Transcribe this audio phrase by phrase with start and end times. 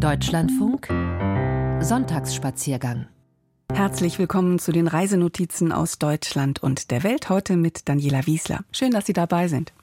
[0.00, 0.88] Deutschlandfunk
[1.84, 3.06] Sonntagsspaziergang.
[3.70, 8.60] Herzlich willkommen zu den Reisenotizen aus Deutschland und der Welt heute mit Daniela Wiesler.
[8.72, 9.74] Schön, dass Sie dabei sind.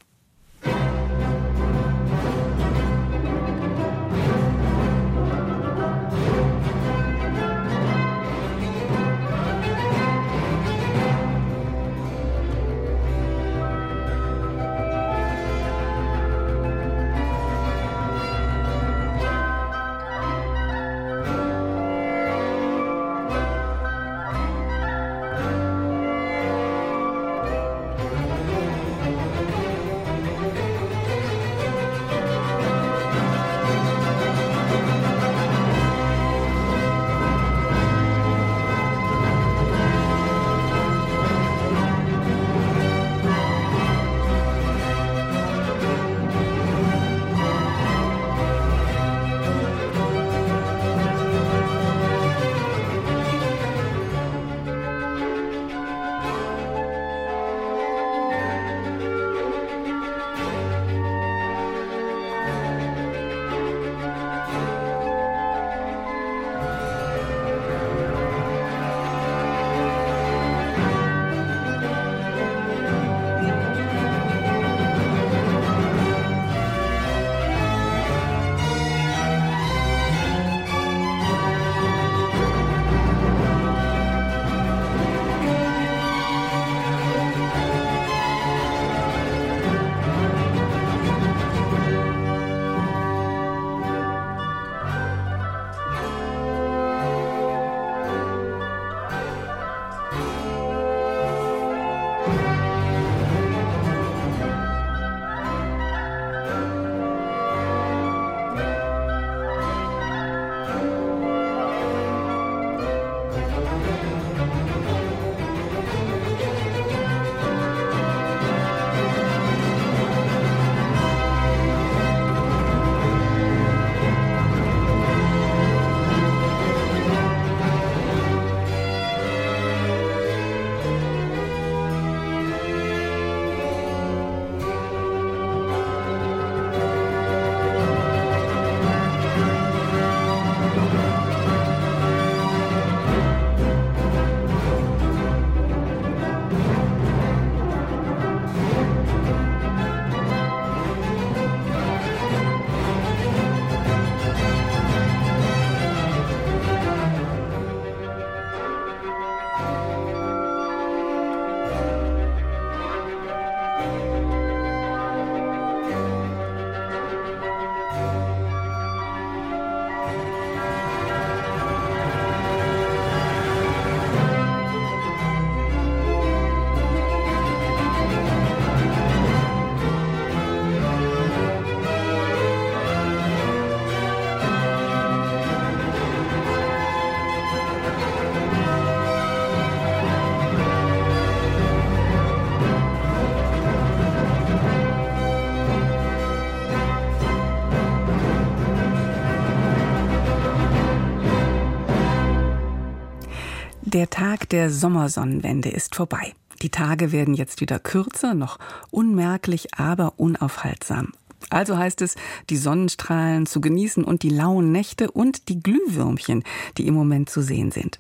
[203.97, 206.35] Der Tag der Sommersonnenwende ist vorbei.
[206.62, 208.59] Die Tage werden jetzt wieder kürzer, noch
[208.91, 211.13] unmerklich, aber unaufhaltsam.
[211.50, 212.13] Also heißt es,
[212.52, 216.44] die Sonnenstrahlen zu genießen und die lauen Nächte und die Glühwürmchen,
[216.78, 218.00] die im Moment zu sehen sind.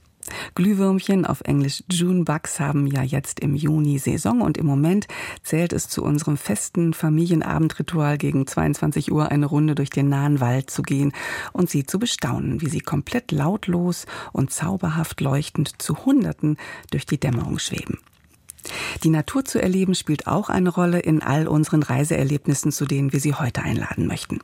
[0.55, 5.07] Glühwürmchen, auf Englisch Junebugs, haben ja jetzt im Juni Saison und im Moment
[5.43, 10.69] zählt es zu unserem festen Familienabendritual gegen 22 Uhr eine Runde durch den nahen Wald
[10.69, 11.13] zu gehen
[11.53, 16.57] und sie zu bestaunen, wie sie komplett lautlos und zauberhaft leuchtend zu Hunderten
[16.91, 17.99] durch die Dämmerung schweben.
[19.03, 23.19] Die Natur zu erleben spielt auch eine Rolle in all unseren Reiseerlebnissen, zu denen wir
[23.19, 24.39] Sie heute einladen möchten.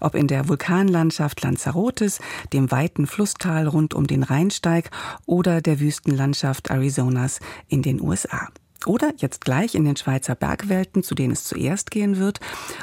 [0.00, 2.20] Ob in der Vulkanlandschaft Lanzarotes,
[2.52, 4.90] dem weiten Flusstal rund um den Rheinsteig
[5.26, 8.48] oder der Wüstenlandschaft Arizonas in den USA.
[8.86, 12.38] Oder jetzt gleich in den Schweizer Bergwelten, zu denen es zuerst gehen wird.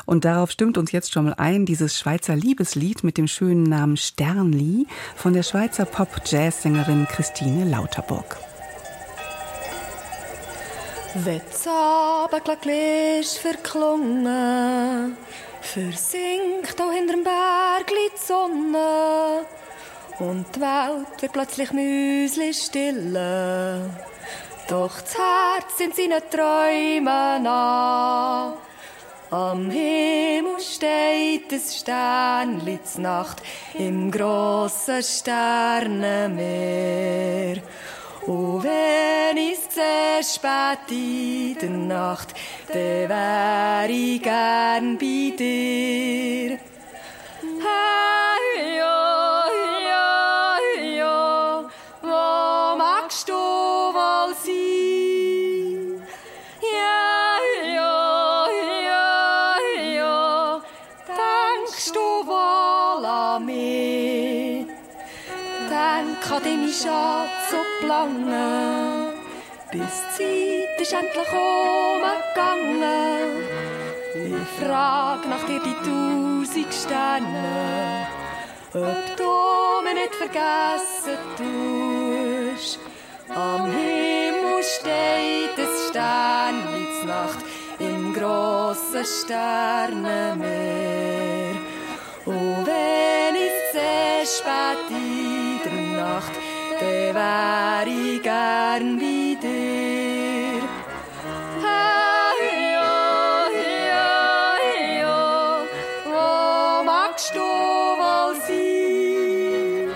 [0.05, 3.95] Und darauf stimmt uns jetzt schon mal ein dieses Schweizer Liebeslied mit dem schönen Namen
[3.95, 8.37] Sternli von der Schweizer Pop-Jazz-Sängerin Christine Lauterburg.
[11.17, 15.15] Wenn das Abendglöckchen ist verklungen,
[15.61, 19.45] versinkt auch hinterm Bergli die Sonne
[20.19, 22.51] und die Welt wird plötzlich müsli
[24.67, 28.57] Doch das Herz sind seinen Träumen nah.
[29.31, 33.41] Am Himmel steht es Sternli Nacht
[33.75, 37.61] im grossen Sternenmeer.
[38.27, 42.33] Und wenn ich sehe, spät in der Nacht,
[42.67, 46.57] dann wär ich gern bei dir.
[47.61, 49.43] Hey, ja,
[49.89, 50.57] ja,
[50.97, 51.69] ja,
[52.01, 56.01] wo magst du wohl sein?
[56.73, 57.37] Ja,
[57.75, 58.47] ja,
[58.87, 59.55] ja,
[59.97, 60.61] ja,
[61.07, 64.65] denkst du wohl an mich?
[65.69, 69.13] Denk an deine Schatz und lange,
[69.71, 69.81] bis
[70.17, 72.85] die Zeit ist endlich umgegangen.
[74.15, 78.07] Ich frag nach dir die tausend Sterne,
[78.73, 82.79] ob du mich nicht vergessen tust.
[83.29, 87.39] Am Himmel steht es Sternli Nacht
[87.79, 90.45] im grossen Sternenmeer.
[92.25, 94.89] Und wenn ich sehe, spät
[97.13, 100.61] wär ich gern bei dir.
[101.61, 103.47] Hey, ja,
[103.91, 104.55] ja,
[105.01, 105.59] ja,
[106.05, 109.89] wo magst du wohl sein?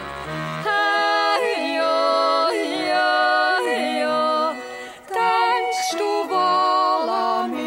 [0.65, 2.50] Hey, ja,
[2.88, 3.09] ja,
[4.00, 4.56] ja,
[5.09, 7.59] denkst du wohl an mich?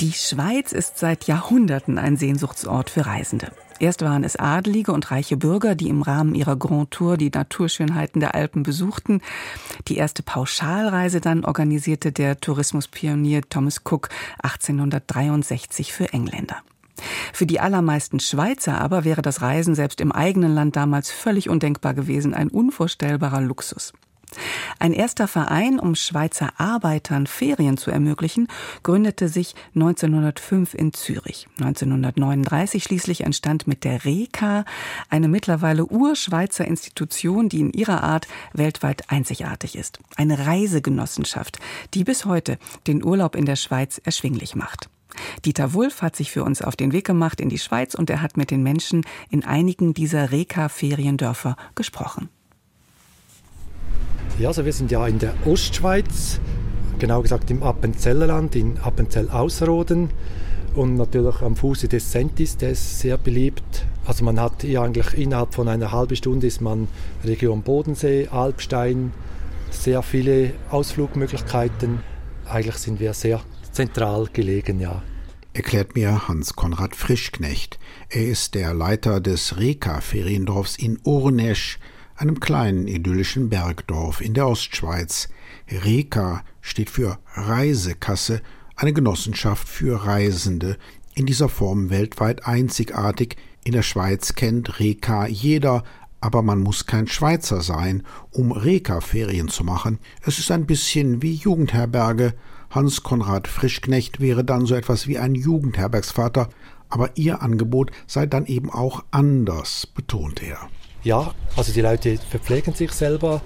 [0.00, 3.52] Die Schweiz ist seit Jahrhunderten ein Sehnsuchtsort für Reisende.
[3.80, 8.20] Erst waren es adelige und reiche Bürger, die im Rahmen ihrer Grand Tour die Naturschönheiten
[8.20, 9.20] der Alpen besuchten.
[9.86, 14.08] Die erste Pauschalreise dann organisierte der Tourismuspionier Thomas Cook
[14.42, 16.56] 1863 für Engländer.
[17.32, 21.94] Für die allermeisten Schweizer aber wäre das Reisen selbst im eigenen Land damals völlig undenkbar
[21.94, 23.92] gewesen, ein unvorstellbarer Luxus.
[24.78, 28.48] Ein erster Verein, um Schweizer Arbeitern Ferien zu ermöglichen,
[28.82, 31.48] gründete sich 1905 in Zürich.
[31.58, 34.64] 1939 schließlich entstand mit der REKA
[35.08, 39.98] eine mittlerweile urschweizer Institution, die in ihrer Art weltweit einzigartig ist.
[40.16, 41.58] Eine Reisegenossenschaft,
[41.94, 44.88] die bis heute den Urlaub in der Schweiz erschwinglich macht.
[45.44, 48.22] Dieter Wulff hat sich für uns auf den Weg gemacht in die Schweiz und er
[48.22, 52.28] hat mit den Menschen in einigen dieser Reka-Feriendörfer gesprochen.
[54.38, 56.40] Ja, also wir sind ja in der Ostschweiz,
[56.98, 60.10] genau gesagt im Appenzellerland, in Appenzell-Ausserrhoden
[60.74, 63.84] und natürlich am Fuße des Sentis, der ist sehr beliebt.
[64.06, 66.88] Also man hat hier eigentlich innerhalb von einer halben Stunde ist man
[67.24, 69.12] Region Bodensee, Alpstein,
[69.70, 72.00] sehr viele Ausflugmöglichkeiten.
[72.48, 73.40] Eigentlich sind wir sehr
[73.72, 75.02] zentral gelegen, ja.
[75.52, 77.78] Erklärt mir Hans-Konrad Frischknecht.
[78.08, 81.78] Er ist der Leiter des Reka-Feriendorfs in Urnesch,
[82.18, 85.28] einem kleinen idyllischen Bergdorf in der Ostschweiz.
[85.70, 88.42] Reka steht für Reisekasse,
[88.76, 90.76] eine Genossenschaft für Reisende,
[91.14, 93.36] in dieser Form weltweit einzigartig.
[93.64, 95.82] In der Schweiz kennt Reka jeder,
[96.20, 99.98] aber man muss kein Schweizer sein, um Reka-Ferien zu machen.
[100.22, 102.34] Es ist ein bisschen wie Jugendherberge.
[102.70, 106.48] Hans Konrad Frischknecht wäre dann so etwas wie ein Jugendherbergsvater,
[106.88, 110.68] aber ihr Angebot sei dann eben auch anders, betont er.
[111.08, 113.40] Ja, also die Leute verpflegen sich selber.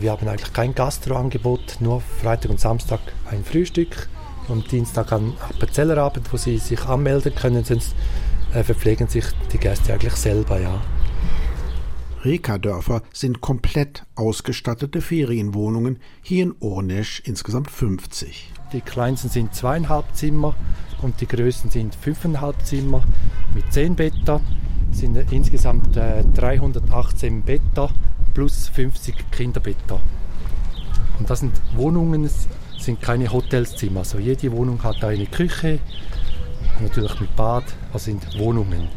[0.00, 4.10] Wir haben eigentlich kein Gastroangebot, nur Freitag und Samstag ein Frühstück
[4.48, 7.94] und Dienstag am Appenzellerabend, wo sie sich anmelden können, sonst
[8.52, 10.82] äh, verpflegen sich die Gäste eigentlich selber, ja.
[12.22, 18.52] Reka-Dörfer sind komplett ausgestattete Ferienwohnungen, hier in Ornesch insgesamt 50.
[18.74, 20.54] Die kleinsten sind zweieinhalb Zimmer
[21.00, 23.02] und die größten sind fünfeinhalb Zimmer
[23.54, 24.42] mit zehn Betten.
[24.96, 27.88] Sind insgesamt äh, 318 Betten
[28.32, 29.98] plus 50 Kinderbetten.
[31.18, 32.48] Und das sind Wohnungen, es
[32.78, 34.00] sind keine Hotelzimmer.
[34.00, 35.80] Also jede Wohnung hat eine Küche,
[36.80, 38.88] natürlich mit Bad, also sind Wohnungen.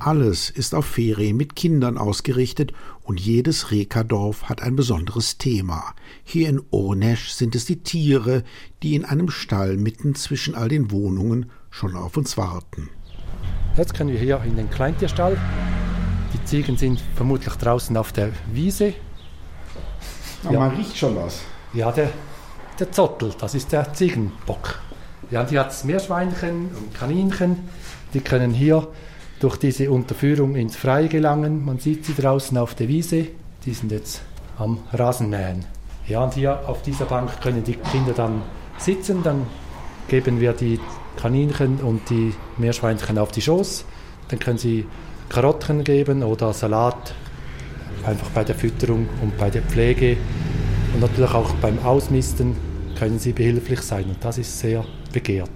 [0.00, 2.72] Alles ist auf Ferien mit Kindern ausgerichtet
[3.04, 5.94] und jedes Reka-Dorf hat ein besonderes Thema.
[6.24, 8.42] Hier in Ornesch sind es die Tiere,
[8.82, 12.88] die in einem Stall mitten zwischen all den Wohnungen schon auf uns warten.
[13.80, 15.38] Jetzt können wir hier in den Kleintierstall.
[16.34, 18.92] Die Ziegen sind vermutlich draußen auf der Wiese.
[20.44, 21.40] Aber man riecht schon was.
[21.72, 22.10] Ja, der,
[22.78, 24.80] der Zottel, das ist der Ziegenbock.
[25.30, 27.70] Ja, die hat Meerschweinchen und Kaninchen.
[28.12, 28.86] Die können hier
[29.38, 31.64] durch diese Unterführung ins Freie gelangen.
[31.64, 33.28] Man sieht sie draußen auf der Wiese.
[33.64, 34.20] Die sind jetzt
[34.58, 35.64] am Rasenmähen.
[36.06, 38.42] Ja, und hier auf dieser Bank können die Kinder dann
[38.76, 39.22] sitzen.
[39.22, 39.46] Dann
[40.06, 40.78] geben wir die
[41.20, 43.84] Kaninchen und die Meerschweinchen auf die Schoß.
[44.28, 44.86] Dann können sie
[45.28, 47.14] Karotten geben oder Salat.
[48.04, 50.16] Einfach bei der Fütterung und bei der Pflege.
[50.94, 52.56] Und natürlich auch beim Ausmisten
[52.98, 55.50] können sie behilflich sein und das ist sehr begehrt.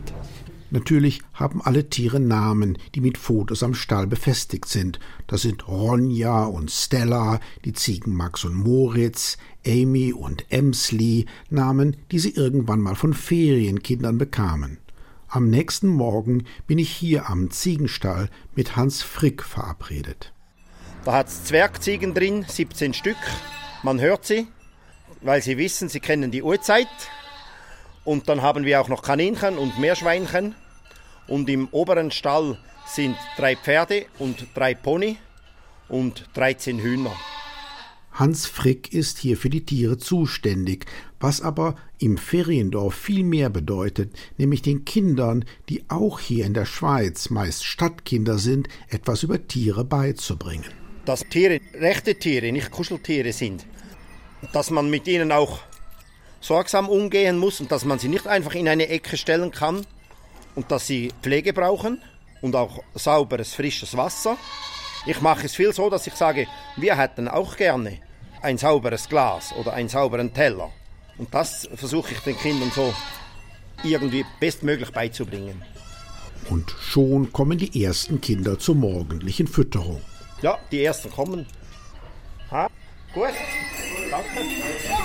[0.71, 4.99] Natürlich haben alle Tiere Namen, die mit Fotos am Stall befestigt sind.
[5.29, 12.19] Das sind Ronja und Stella, die Ziegen Max und Moritz, Amy und Emsley, Namen, die
[12.19, 14.79] sie irgendwann mal von Ferienkindern bekamen.
[15.35, 20.33] Am nächsten Morgen bin ich hier am Ziegenstall mit Hans Frick verabredet.
[21.05, 23.17] Da hat es Zwergziegen drin, 17 Stück.
[23.83, 24.47] Man hört sie,
[25.23, 26.87] weil sie wissen, sie kennen die Uhrzeit.
[28.05, 30.55] Und dann haben wir auch noch Kaninchen und Meerschweinchen.
[31.27, 35.19] Und im oberen Stall sind drei Pferde und drei Pony
[35.89, 37.17] und 13 Hühner.
[38.15, 40.87] Hans Frick ist hier für die Tiere zuständig,
[41.19, 46.65] was aber im Feriendorf viel mehr bedeutet, nämlich den Kindern, die auch hier in der
[46.65, 50.71] Schweiz meist Stadtkinder sind, etwas über Tiere beizubringen.
[51.05, 53.67] Dass Tiere rechte Tiere, nicht Kuscheltiere sind.
[54.53, 55.59] Dass man mit ihnen auch
[56.41, 59.85] sorgsam umgehen muss und dass man sie nicht einfach in eine Ecke stellen kann
[60.55, 62.01] und dass sie Pflege brauchen
[62.43, 64.37] und auch sauberes, frisches Wasser.
[65.07, 66.47] Ich mache es viel so, dass ich sage,
[66.77, 67.99] wir hätten auch gerne
[68.43, 70.71] ein sauberes Glas oder einen sauberen Teller.
[71.19, 72.93] Und das versuche ich den Kindern so
[73.83, 75.63] irgendwie bestmöglich beizubringen.
[76.51, 80.01] Und schon kommen die ersten Kinder zur morgendlichen Fütterung.
[80.43, 81.47] Ja, die ersten kommen.
[82.51, 82.69] Ha?
[83.15, 83.31] Gut.
[84.11, 85.04] Danke.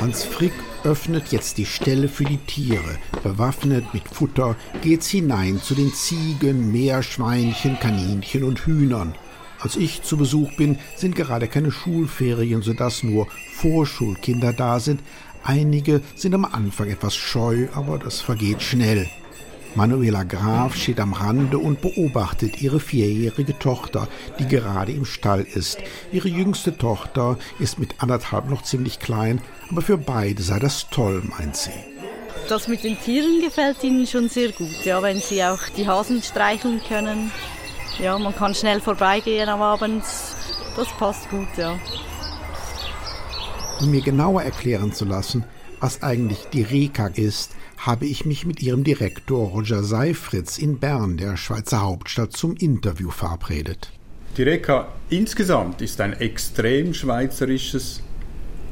[0.00, 0.52] Hans Frick
[0.84, 2.98] öffnet jetzt die Stelle für die Tiere.
[3.24, 9.16] Bewaffnet mit Futter geht's hinein zu den Ziegen, Meerschweinchen, Kaninchen und Hühnern.
[9.58, 15.00] Als ich zu Besuch bin, sind gerade keine Schulferien, sodass nur Vorschulkinder da sind.
[15.42, 19.08] Einige sind am Anfang etwas scheu, aber das vergeht schnell.
[19.74, 24.08] Manuela Graf steht am Rande und beobachtet ihre vierjährige Tochter,
[24.38, 25.78] die gerade im Stall ist.
[26.10, 31.22] Ihre jüngste Tochter ist mit anderthalb noch ziemlich klein, aber für beide sei das toll,
[31.38, 31.70] meint sie.
[32.48, 36.22] Das mit den Tieren gefällt ihnen schon sehr gut, ja, wenn sie auch die Hasen
[36.22, 37.30] streicheln können.
[37.98, 40.02] Ja, man kann schnell vorbeigehen am Abend.
[40.76, 41.78] Das passt gut, ja.
[43.80, 45.44] Um mir genauer erklären zu lassen,
[45.80, 51.16] was eigentlich die Reka ist, habe ich mich mit ihrem Direktor Roger Seifritz in Bern,
[51.16, 53.92] der Schweizer Hauptstadt, zum Interview verabredet.
[54.36, 58.02] Die Reka insgesamt ist ein extrem schweizerisches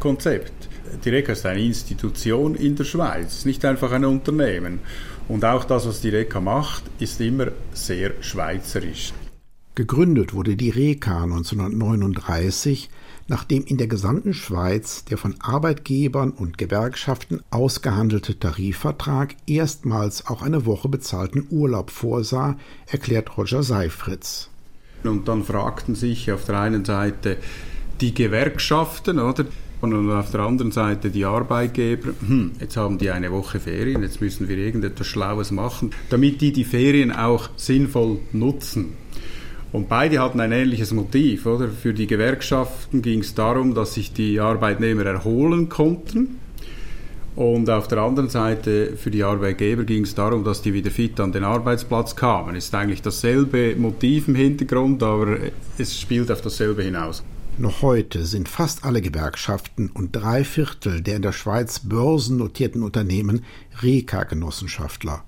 [0.00, 0.68] Konzept.
[1.04, 4.80] Die Reka ist eine Institution in der Schweiz, nicht einfach ein Unternehmen.
[5.28, 9.12] Und auch das, was die Reka macht, ist immer sehr schweizerisch.
[9.76, 12.90] Gegründet wurde die Reka 1939
[13.28, 20.66] nachdem in der gesamten Schweiz der von Arbeitgebern und Gewerkschaften ausgehandelte Tarifvertrag erstmals auch eine
[20.66, 22.56] Woche bezahlten Urlaub vorsah,
[22.86, 24.48] erklärt Roger Seifritz.
[25.04, 27.36] Und dann fragten sich auf der einen Seite
[28.00, 29.44] die Gewerkschaften, oder?
[29.82, 34.22] Und auf der anderen Seite die Arbeitgeber, hm, jetzt haben die eine Woche Ferien, jetzt
[34.22, 38.94] müssen wir irgendetwas Schlaues machen, damit die die Ferien auch sinnvoll nutzen.
[39.76, 41.68] Und beide hatten ein ähnliches Motiv, oder?
[41.68, 46.38] Für die Gewerkschaften ging es darum, dass sich die Arbeitnehmer erholen konnten.
[47.34, 51.20] Und auf der anderen Seite für die Arbeitgeber ging es darum, dass die wieder fit
[51.20, 52.56] an den Arbeitsplatz kamen.
[52.56, 55.36] Ist eigentlich dasselbe Motiv im Hintergrund, aber
[55.76, 57.22] es spielt auf dasselbe hinaus.
[57.58, 63.44] Noch heute sind fast alle Gewerkschaften und drei Viertel der in der Schweiz börsennotierten Unternehmen
[63.82, 65.22] Reka-Genossenschaftler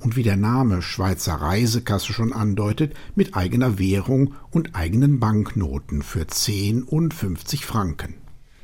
[0.00, 6.26] und wie der Name Schweizer Reisekasse schon andeutet, mit eigener Währung und eigenen Banknoten für
[6.26, 8.14] 10 und 50 Franken.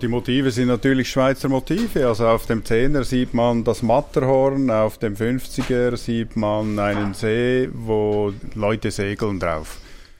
[0.02, 2.08] Die Motive sind natürlich Schweizer Motive.
[2.08, 7.68] Also auf dem 10er sieht man das Matterhorn, auf dem 50er sieht man einen See,
[7.72, 9.78] wo Leute segeln drauf.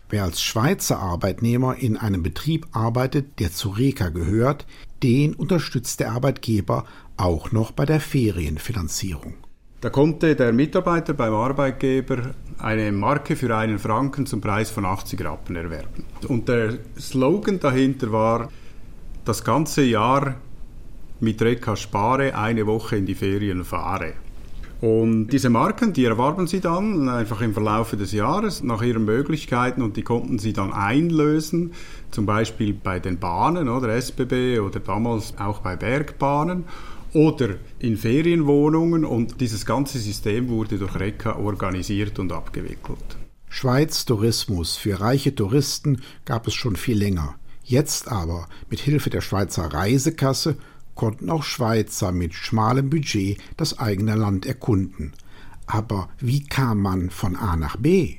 [0.09, 4.67] Wer als Schweizer Arbeitnehmer in einem Betrieb arbeitet, der zu Reka gehört,
[5.03, 6.85] den unterstützt der Arbeitgeber
[7.17, 9.35] auch noch bei der Ferienfinanzierung.
[9.83, 15.25] Da konnte der Mitarbeiter beim Arbeitgeber eine Marke für einen Franken zum Preis von 80
[15.25, 16.05] Rappen erwerben.
[16.29, 18.49] Und der Slogan dahinter war,
[19.25, 20.37] das ganze Jahr
[21.19, 24.13] mit Reka spare, eine Woche in die Ferien fahre.
[24.81, 29.83] Und diese Marken, die erwarben sie dann einfach im Verlauf des Jahres nach ihren Möglichkeiten
[29.83, 31.73] und die konnten sie dann einlösen,
[32.13, 36.67] zum Beispiel bei den Bahnen oder SBB oder damals auch bei Bergbahnen
[37.15, 43.17] oder in Ferienwohnungen und dieses ganze System wurde durch Reka organisiert und abgewickelt.
[43.49, 47.35] Schweiz Tourismus für reiche Touristen gab es schon viel länger.
[47.65, 50.57] Jetzt aber, mit Hilfe der Schweizer Reisekasse,
[50.95, 55.13] konnten auch Schweizer mit schmalem Budget das eigene Land erkunden.
[55.67, 58.17] Aber wie kam man von A nach B?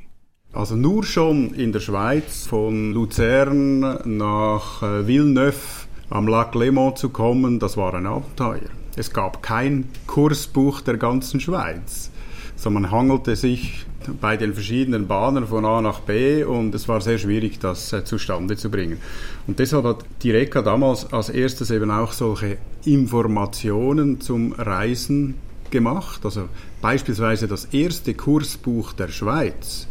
[0.54, 3.80] Also nur schon in der Schweiz von Luzern
[4.18, 8.70] nach äh, Villeneuve am Lac Léman zu kommen, das war ein Abenteuer.
[8.96, 12.12] Es gab kein Kursbuch der ganzen Schweiz,
[12.56, 13.86] sondern man hangelte sich
[14.22, 18.04] bei den verschiedenen Bahnen von A nach B und es war sehr schwierig, das äh,
[18.04, 19.00] zustande zu bringen.
[19.48, 25.36] Und deshalb hat die RECA damals als erstes eben auch solche Informationen zum Reisen
[25.72, 26.24] gemacht.
[26.24, 26.50] Also
[26.82, 29.88] beispielsweise das erste Kursbuch der Schweiz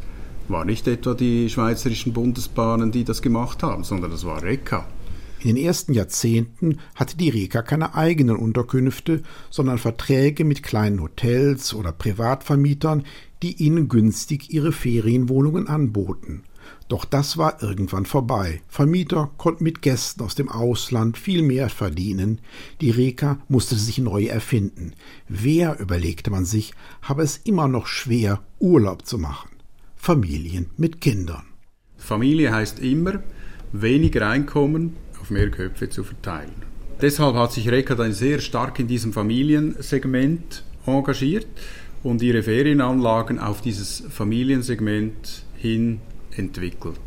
[0.46, 4.86] war nicht etwa die schweizerischen Bundesbahnen, die das gemacht haben, sondern das war RECA.
[5.42, 11.74] In den ersten Jahrzehnten hatte die Reka keine eigenen Unterkünfte, sondern Verträge mit kleinen Hotels
[11.74, 13.02] oder Privatvermietern,
[13.42, 16.44] die ihnen günstig ihre Ferienwohnungen anboten.
[16.86, 18.60] Doch das war irgendwann vorbei.
[18.68, 22.40] Vermieter konnten mit Gästen aus dem Ausland viel mehr verdienen.
[22.80, 24.92] Die Reka musste sich neu erfinden.
[25.26, 26.72] Wer, überlegte man sich,
[27.02, 29.50] habe es immer noch schwer, Urlaub zu machen?
[29.96, 31.46] Familien mit Kindern.
[31.96, 33.24] Familie heißt immer
[33.72, 34.96] weniger Einkommen
[35.32, 36.52] mehr Köpfe zu verteilen.
[37.00, 41.46] Deshalb hat sich Reka dann sehr stark in diesem Familiensegment engagiert
[42.02, 46.00] und ihre Ferienanlagen auf dieses Familiensegment hin
[46.36, 47.00] entwickelt.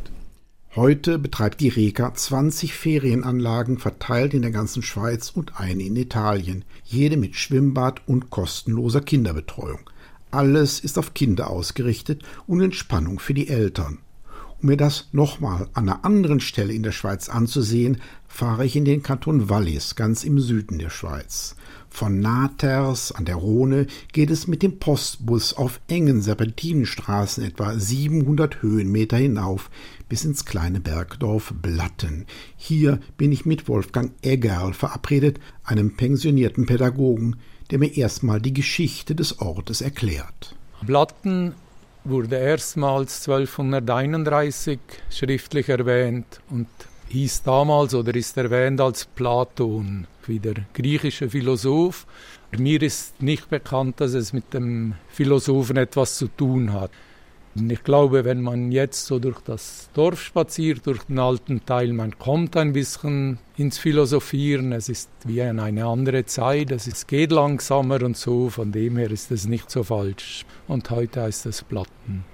[0.75, 6.65] Heute betreibt die Reka 20 Ferienanlagen verteilt in der ganzen Schweiz und eine in Italien,
[6.83, 9.89] jede mit Schwimmbad und kostenloser Kinderbetreuung.
[10.31, 13.99] Alles ist auf Kinder ausgerichtet und Entspannung für die Eltern.
[14.65, 18.83] Um mir das nochmal an einer anderen Stelle in der Schweiz anzusehen, fahre ich in
[18.83, 21.55] den Kanton Wallis, ganz im Süden der Schweiz.
[21.87, 28.63] Von Naters an der Rhone geht es mit dem Postbus auf engen Serpentinenstraßen etwa 700
[28.63, 29.69] Höhenmeter hinauf
[30.09, 32.25] bis ins kleine Bergdorf Blatten.
[32.57, 37.35] Hier bin ich mit Wolfgang Eggerl verabredet, einem pensionierten Pädagogen,
[37.69, 40.55] der mir erstmal die Geschichte des Ortes erklärt.
[40.81, 41.53] Blatten
[42.05, 46.67] wurde erstmals 1231 schriftlich erwähnt und
[47.09, 52.05] hieß damals oder ist erwähnt als Platon, wie der griechische Philosoph.
[52.57, 56.91] Mir ist nicht bekannt, dass es mit dem Philosophen etwas zu tun hat.
[57.55, 61.93] Und ich glaube, wenn man jetzt so durch das Dorf spaziert, durch den alten Teil,
[61.93, 64.73] man kommt ein bisschen ins Philosophieren.
[64.73, 68.49] Es ist wie eine andere Zeit, es geht langsamer und so.
[68.49, 70.45] Von dem her ist es nicht so falsch.
[70.67, 72.25] Und heute heißt es Platten.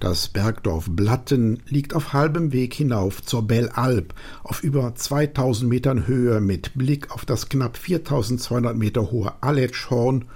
[0.00, 6.06] Das Bergdorf Blatten liegt auf halbem Weg hinauf zur Belle Alp auf über 2000 Metern
[6.06, 10.26] Höhe mit Blick auf das knapp 4200 Meter hohe Aletschhorn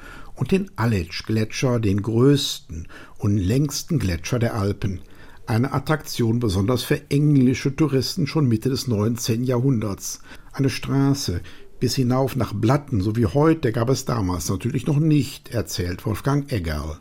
[0.41, 5.01] und den Aletsch-Gletscher, den größten und längsten Gletscher der Alpen.
[5.47, 9.45] Eine Attraktion besonders für englische Touristen schon Mitte des 19.
[9.45, 10.23] Jahrhunderts.
[10.55, 11.43] Eine Straße
[11.79, 16.51] bis hinauf nach Blatten, so wie heute, gab es damals natürlich noch nicht, erzählt Wolfgang
[16.51, 16.97] Eggerl.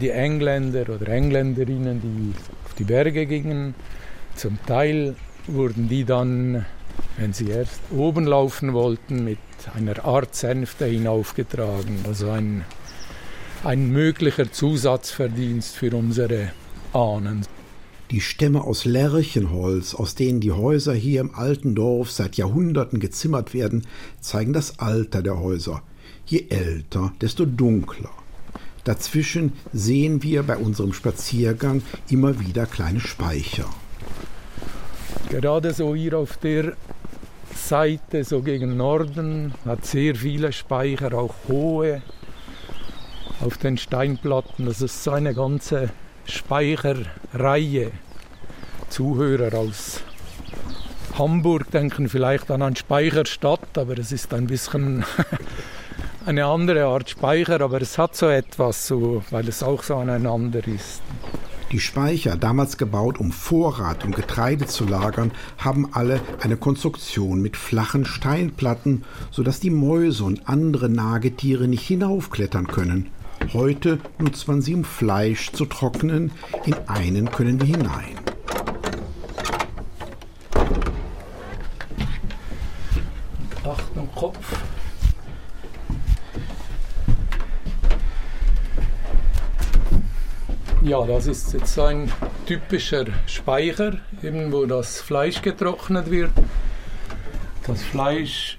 [0.00, 3.76] Die Engländer oder Engländerinnen, die auf die Berge gingen,
[4.34, 5.14] zum Teil
[5.46, 6.66] wurden die dann,
[7.16, 9.38] wenn sie erst oben laufen wollten, mit
[9.74, 11.98] einer Art Sänfte hinaufgetragen.
[12.06, 12.64] Also ein,
[13.64, 16.52] ein möglicher Zusatzverdienst für unsere
[16.92, 17.46] Ahnen.
[18.10, 23.54] Die Stämme aus Lärchenholz, aus denen die Häuser hier im alten Dorf seit Jahrhunderten gezimmert
[23.54, 23.86] werden,
[24.20, 25.82] zeigen das Alter der Häuser.
[26.26, 28.10] Je älter, desto dunkler.
[28.84, 33.66] Dazwischen sehen wir bei unserem Spaziergang immer wieder kleine Speicher.
[35.32, 36.74] Gerade so hier auf der
[37.54, 42.02] Seite, so gegen Norden, hat sehr viele Speicher, auch hohe,
[43.40, 44.66] auf den Steinplatten.
[44.66, 45.88] Das ist so eine ganze
[46.26, 47.92] Speicherreihe.
[48.90, 50.02] Zuhörer aus
[51.16, 55.02] Hamburg denken vielleicht an eine Speicherstadt, aber es ist ein bisschen
[56.26, 60.60] eine andere Art Speicher, aber es hat so etwas, so, weil es auch so aneinander
[60.68, 61.00] ist.
[61.72, 67.56] Die Speicher, damals gebaut, um Vorrat und Getreide zu lagern, haben alle eine Konstruktion mit
[67.56, 73.08] flachen Steinplatten, sodass die Mäuse und andere Nagetiere nicht hinaufklettern können.
[73.54, 76.30] Heute nutzt man sie, um Fleisch zu trocknen.
[76.66, 78.18] In einen können wir hinein.
[83.64, 84.56] Achtung, Kopf.
[90.84, 92.10] Ja, das ist jetzt ein
[92.44, 96.32] typischer Speicher, eben wo das Fleisch getrocknet wird.
[97.64, 98.58] Das Fleisch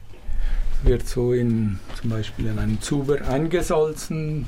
[0.83, 4.45] wird so in zum Beispiel in einem Zuber eingesalzen,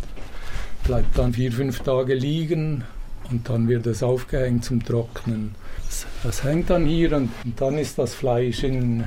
[0.85, 2.85] bleibt dann vier, fünf Tage liegen
[3.29, 5.53] und dann wird es aufgehängt zum Trocknen.
[5.85, 9.03] Das, das hängt dann hier und, und dann ist das Fleisch in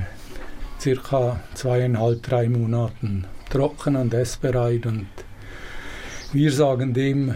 [0.79, 5.07] circa zweieinhalb, drei Monaten trocken und essbereit und
[6.33, 7.33] wir sagen dem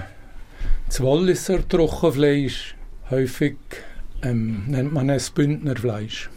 [0.94, 2.76] das Walliser Trockenfleisch,
[3.10, 3.56] häufig
[4.22, 6.30] ähm, nennt man es Bündnerfleisch.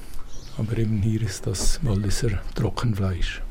[0.57, 3.43] Aber eben hier ist das Walliser Trockenfleisch.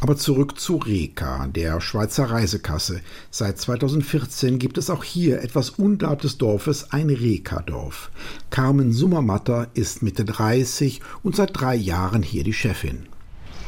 [0.00, 3.02] Aber zurück zu Reka, der Schweizer Reisekasse.
[3.30, 8.10] Seit 2014 gibt es auch hier etwas unterhalb des Dorfes ein Reka-Dorf.
[8.48, 13.08] Carmen Summermatter ist Mitte 30 und seit drei Jahren hier die Chefin.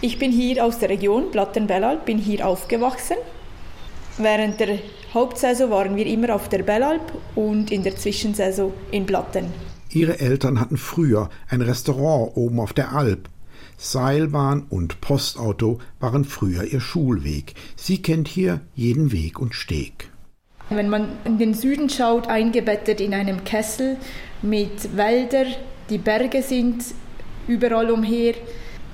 [0.01, 3.19] Ich bin hier aus der Region Platten-Bellalp, bin hier aufgewachsen.
[4.19, 4.79] Während der
[5.15, 9.47] Hauptsaison waren wir immer auf der Bellalp und in der Zwischensaison in Platten.
[9.93, 13.29] Ihre Eltern hatten früher ein Restaurant oben auf der Alp
[13.83, 17.55] Seilbahn und Postauto waren früher ihr Schulweg.
[17.77, 20.11] Sie kennt hier jeden Weg und Steg.
[20.69, 23.97] Wenn man in den Süden schaut, eingebettet in einem Kessel
[24.43, 25.55] mit Wäldern,
[25.89, 26.85] die Berge sind
[27.49, 28.35] überall umher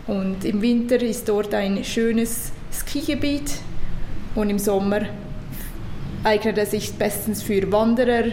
[0.06, 3.58] und im Winter ist dort ein schönes Skigebiet
[4.36, 5.06] und im Sommer
[6.24, 8.32] eignet es sich bestens für Wanderer,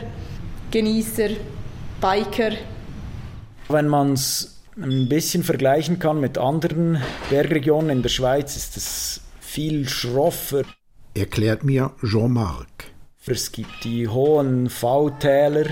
[0.71, 1.29] Genießer,
[2.01, 2.51] Biker.
[3.69, 9.21] Wenn man es ein bisschen vergleichen kann mit anderen Bergregionen in der Schweiz, ist es
[9.39, 10.63] viel schroffer.
[11.13, 12.85] Erklärt mir Jean-Marc.
[13.25, 15.67] Es gibt die hohen V-Täler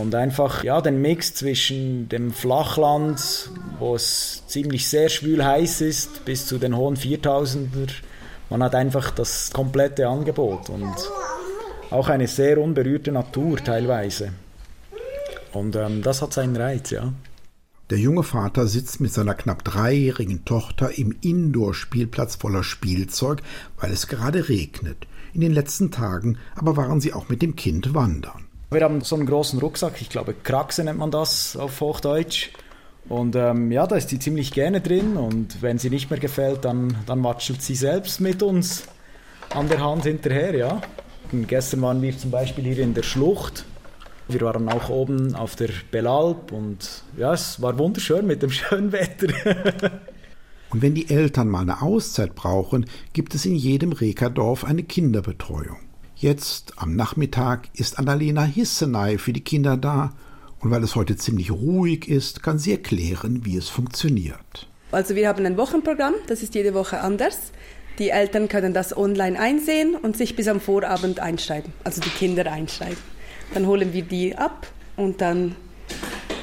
[0.00, 6.24] und einfach ja, den Mix zwischen dem Flachland, wo es ziemlich sehr schwül heiß ist,
[6.24, 7.90] bis zu den hohen 4000er.
[8.50, 10.94] Man hat einfach das komplette Angebot und
[11.90, 14.32] auch eine sehr unberührte Natur teilweise.
[15.52, 17.12] Und ähm, das hat seinen Reiz, ja.
[17.90, 23.42] Der junge Vater sitzt mit seiner knapp dreijährigen Tochter im Indoor-Spielplatz voller Spielzeug,
[23.78, 25.08] weil es gerade regnet.
[25.32, 28.46] In den letzten Tagen aber waren sie auch mit dem Kind wandern.
[28.70, 32.50] Wir haben so einen großen Rucksack, ich glaube Kraxe nennt man das auf Hochdeutsch.
[33.08, 36.64] Und ähm, ja, da ist sie ziemlich gerne drin und wenn sie nicht mehr gefällt,
[36.64, 38.84] dann, dann watschelt sie selbst mit uns
[39.52, 40.80] an der Hand hinterher, ja.
[41.32, 43.64] Und gestern waren wir zum Beispiel hier in der Schlucht
[44.32, 48.92] wir waren auch oben auf der Belalp und ja, es war wunderschön mit dem schönen
[48.92, 49.28] Wetter.
[50.70, 55.78] und wenn die Eltern mal eine Auszeit brauchen, gibt es in jedem Rekerdorf eine Kinderbetreuung.
[56.14, 60.12] Jetzt am Nachmittag ist Annalena Hissenei für die Kinder da
[60.60, 64.68] und weil es heute ziemlich ruhig ist, kann sie erklären, wie es funktioniert.
[64.92, 67.52] Also wir haben ein Wochenprogramm, das ist jede Woche anders.
[67.98, 72.50] Die Eltern können das online einsehen und sich bis am Vorabend einschreiben, also die Kinder
[72.50, 72.96] einschreiben.
[73.54, 75.54] Dann holen wir die ab und dann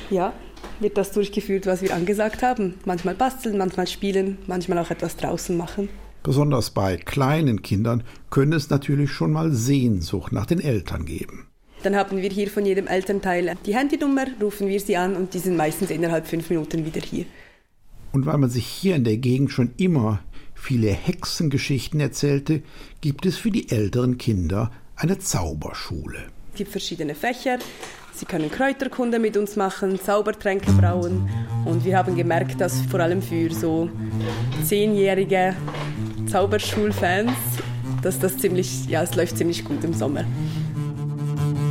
[0.10, 0.34] ja,
[0.80, 2.76] wird das durchgeführt, was wir angesagt haben.
[2.86, 5.90] Manchmal basteln, manchmal spielen, manchmal auch etwas draußen machen.
[6.24, 11.47] Besonders bei kleinen Kindern können es natürlich schon mal Sehnsucht nach den Eltern geben.
[11.84, 15.40] Dann haben wir hier von jedem Elternteil die Handynummer, rufen wir sie an und die
[15.40, 17.26] sind meistens innerhalb fünf Minuten wieder hier.
[18.12, 20.22] Und weil man sich hier in der Gegend schon immer
[20.56, 22.64] viele Hexengeschichten erzählte,
[23.02, 26.28] gibt es für die älteren Kinder eine Zauberschule.
[26.54, 27.60] Es gibt verschiedene Fächer.
[28.14, 31.30] Sie können Kräuterkunde mit uns machen, Zaubertränke brauen.
[31.66, 33.92] Und wir haben gemerkt, dass vor allem für so
[34.64, 35.56] zehnjährige
[36.26, 37.32] Zauberschulfans,
[38.02, 40.26] dass das ziemlich, ja, es läuft ziemlich gut im Sommer.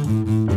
[0.06, 0.55] Thank you.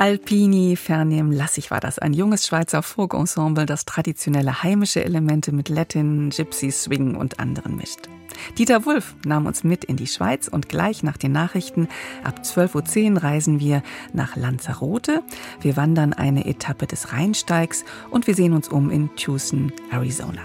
[0.00, 6.30] Alpini Fernem Lassig war das, ein junges Schweizer Folk-Ensemble, das traditionelle heimische Elemente mit Latin,
[6.30, 8.08] Gypsy, Swing und anderen mischt.
[8.56, 11.88] Dieter Wulff nahm uns mit in die Schweiz und gleich nach den Nachrichten
[12.22, 13.82] ab 12.10 Uhr reisen wir
[14.12, 15.24] nach Lanzarote.
[15.60, 20.42] Wir wandern eine Etappe des Rheinsteigs und wir sehen uns um in Tucson, Arizona.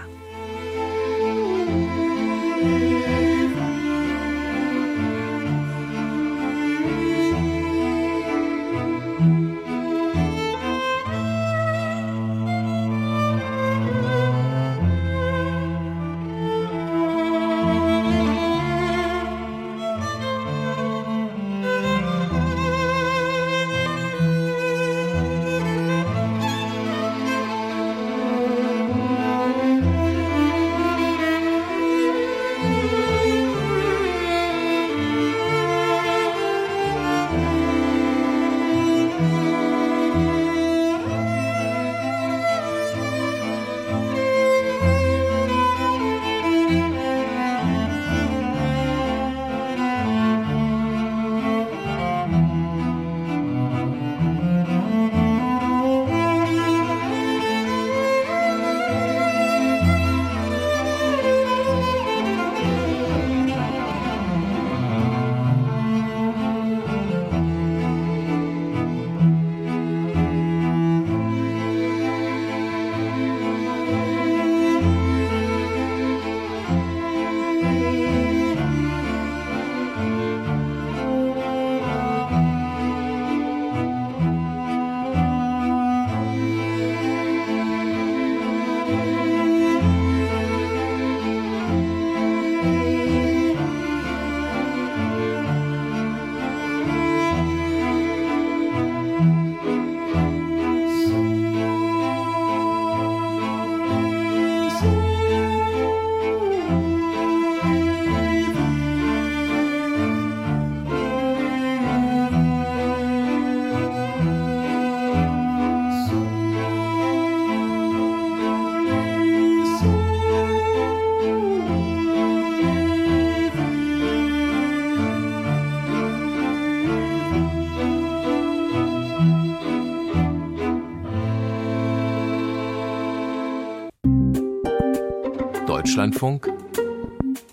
[135.94, 136.52] Deutschlandfunk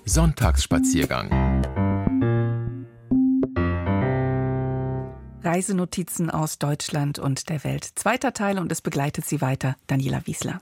[0.04, 1.30] Sonntagsspaziergang
[5.44, 7.88] Reisenotizen aus Deutschland und der Welt.
[7.94, 10.60] Zweiter Teil und es begleitet Sie weiter Daniela Wiesler.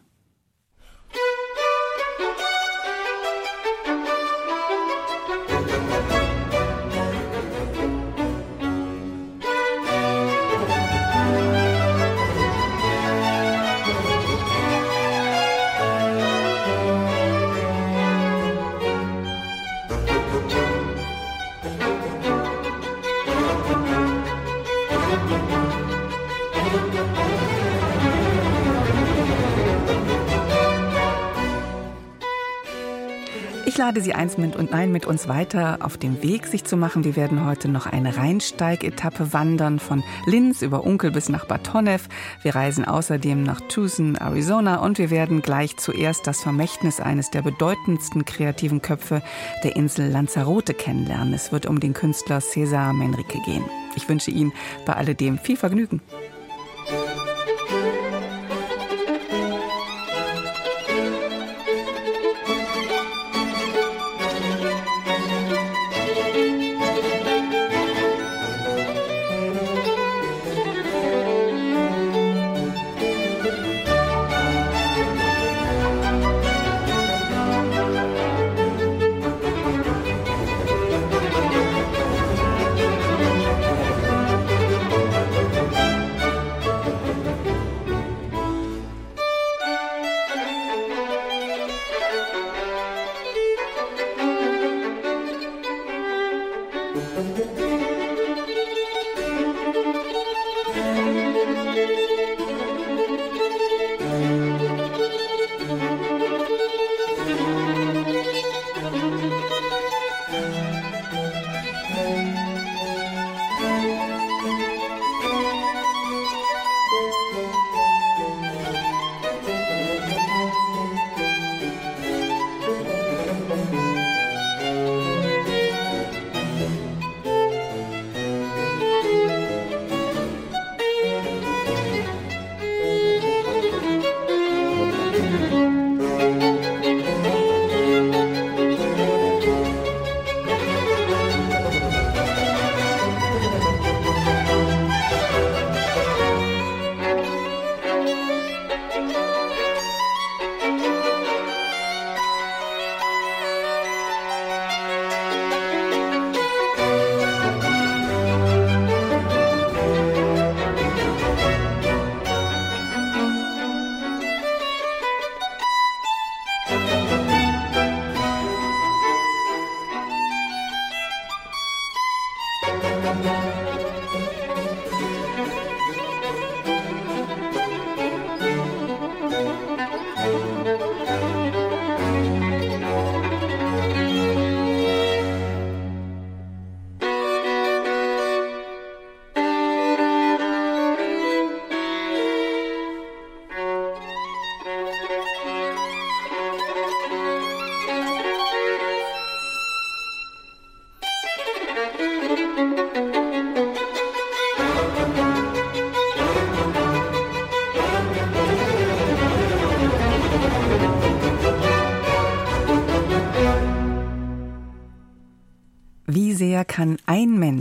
[33.80, 37.06] Lade Sie eins mit und nein mit uns weiter auf dem Weg sich zu machen.
[37.06, 42.10] Wir werden heute noch eine Rheinsteig-Etappe wandern von Linz über Unkel bis nach Bad Honnef.
[42.42, 47.42] Wir reisen außerdem nach Tucson, Arizona und wir werden gleich zuerst das Vermächtnis eines der
[47.42, 49.22] bedeutendsten kreativen Köpfe
[49.64, 51.34] der Insel Lanzarote kennenlernen.
[51.34, 53.64] Es wird um den Künstler Cesar Menrique gehen.
[53.96, 54.52] Ich wünsche Ihnen
[54.86, 56.02] bei alledem viel Vergnügen.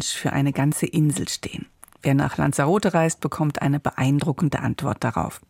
[0.08, 1.66] Mensch für eine ganze Insel stehen?
[2.00, 5.40] Wer nach Lanzarote reist, bekommt eine beeindruckende Antwort darauf.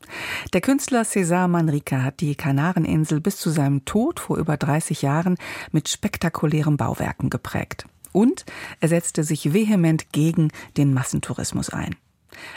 [0.52, 5.36] Der Künstler César Manrique hat die Kanareninsel bis zu seinem Tod vor über 30 Jahren
[5.70, 7.84] mit spektakulären Bauwerken geprägt.
[8.12, 8.46] Und
[8.80, 11.94] er setzte sich vehement gegen den Massentourismus ein.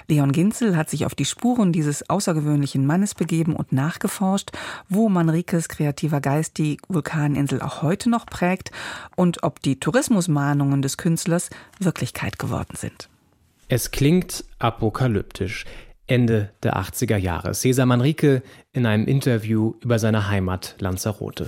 [0.07, 4.51] Leon Ginzel hat sich auf die Spuren dieses außergewöhnlichen Mannes begeben und nachgeforscht,
[4.89, 8.71] wo Manrikes kreativer Geist die Vulkaninsel auch heute noch prägt
[9.15, 13.09] und ob die Tourismusmahnungen des Künstlers Wirklichkeit geworden sind.
[13.67, 15.65] Es klingt apokalyptisch.
[16.11, 17.53] Ende der 80er Jahre.
[17.53, 18.41] Cesar Manrique
[18.73, 21.47] in einem Interview über seine Heimat Lanzarote.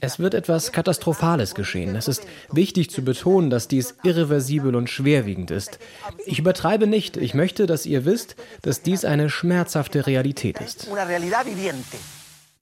[0.00, 1.94] Es wird etwas Katastrophales geschehen.
[1.94, 5.78] Es ist wichtig zu betonen, dass dies irreversibel und schwerwiegend ist.
[6.26, 7.16] Ich übertreibe nicht.
[7.16, 10.88] Ich möchte, dass ihr wisst, dass dies eine schmerzhafte Realität ist.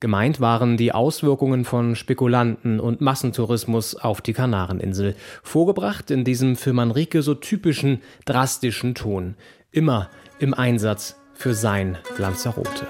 [0.01, 6.73] Gemeint waren die Auswirkungen von Spekulanten und Massentourismus auf die Kanareninsel, vorgebracht in diesem für
[6.73, 9.35] Manrique so typischen drastischen Ton,
[9.73, 12.87] immer im Einsatz für sein Lanzarote.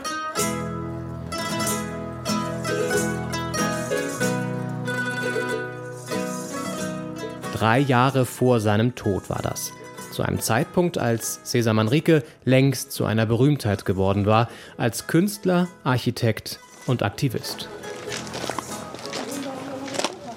[7.53, 9.73] Drei Jahre vor seinem Tod war das.
[10.13, 16.61] Zu einem Zeitpunkt, als Cesar Manrique längst zu einer Berühmtheit geworden war, als Künstler, Architekt
[16.91, 17.68] und Aktivist.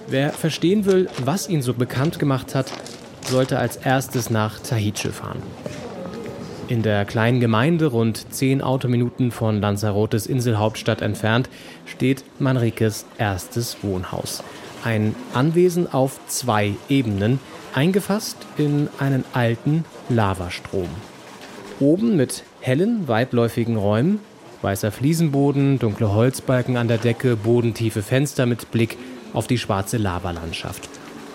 [0.07, 2.71] Wer verstehen will, was ihn so bekannt gemacht hat,
[3.27, 5.41] sollte als erstes nach Tahiche fahren.
[6.67, 11.49] In der kleinen Gemeinde, rund zehn Autominuten von Lanzarotes Inselhauptstadt entfernt,
[11.85, 14.43] steht Manriques erstes Wohnhaus.
[14.83, 17.39] Ein Anwesen auf zwei Ebenen,
[17.73, 20.89] eingefasst in einen alten Lavastrom.
[21.79, 24.19] Oben mit hellen, weitläufigen Räumen,
[24.63, 28.97] Weißer Fliesenboden, dunkle Holzbalken an der Decke, bodentiefe Fenster mit Blick
[29.33, 30.87] auf die schwarze Lavalandschaft.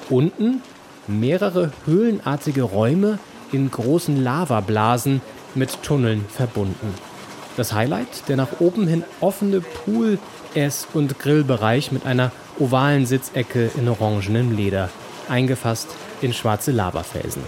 [0.08, 0.62] Unten
[1.06, 3.18] mehrere höhlenartige Räume
[3.52, 5.20] in großen Lavablasen
[5.54, 6.94] mit Tunneln verbunden.
[7.58, 10.18] Das Highlight, der nach oben hin offene Pool-,
[10.54, 14.88] Ess- und Grillbereich mit einer ovalen Sitzecke in orangenem Leder,
[15.28, 15.88] eingefasst
[16.22, 17.42] in schwarze Lavafelsen.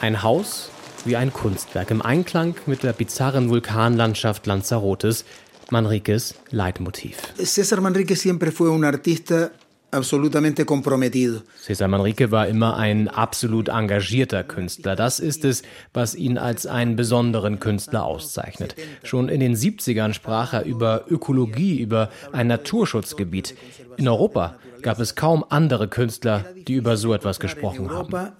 [0.00, 0.69] Ein Haus
[1.06, 5.24] wie ein Kunstwerk im Einklang mit der bizarren Vulkanlandschaft Lanzarotes,
[5.70, 7.16] Manriques Leitmotiv.
[7.38, 9.50] César Manrique siempre fue un artista
[9.90, 11.42] absolutamente comprometido.
[11.64, 14.96] César Manrique war immer ein absolut engagierter Künstler.
[14.96, 18.76] Das ist es, was ihn als einen besonderen Künstler auszeichnet.
[19.02, 23.54] Schon in den 70ern sprach er über Ökologie, über ein Naturschutzgebiet.
[23.96, 28.32] In Europa gab es kaum andere Künstler, die über so etwas gesprochen haben.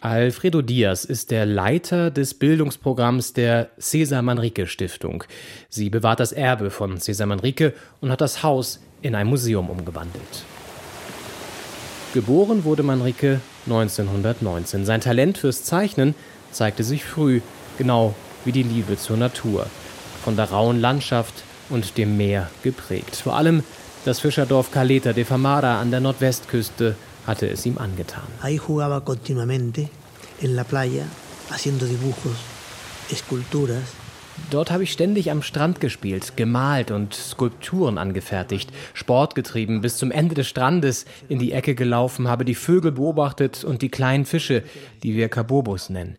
[0.00, 5.24] Alfredo Diaz ist der Leiter des Bildungsprogramms der Cesar Manrique Stiftung.
[5.70, 7.72] Sie bewahrt das Erbe von Cesar Manrique
[8.02, 10.44] und hat das Haus in ein Museum umgewandelt.
[12.12, 14.84] Geboren wurde Manrique 1919.
[14.84, 16.14] Sein Talent fürs Zeichnen
[16.52, 17.40] zeigte sich früh,
[17.78, 19.66] genau wie die Liebe zur Natur.
[20.22, 23.16] Von der rauen Landschaft und dem Meer geprägt.
[23.16, 23.62] Vor allem
[24.04, 28.22] das Fischerdorf Caleta de Famara an der Nordwestküste hatte es ihm angetan.
[28.40, 29.90] Ahí jugaba continuamente
[30.40, 31.06] en la playa
[31.50, 32.36] haciendo dibujos,
[33.10, 33.82] esculturas.
[34.50, 40.10] Dort habe ich ständig am Strand gespielt, gemalt und Skulpturen angefertigt, Sport getrieben, bis zum
[40.10, 44.62] Ende des Strandes in die Ecke gelaufen, habe die Vögel beobachtet und die kleinen Fische,
[45.02, 46.16] die wir Kabobos nennen.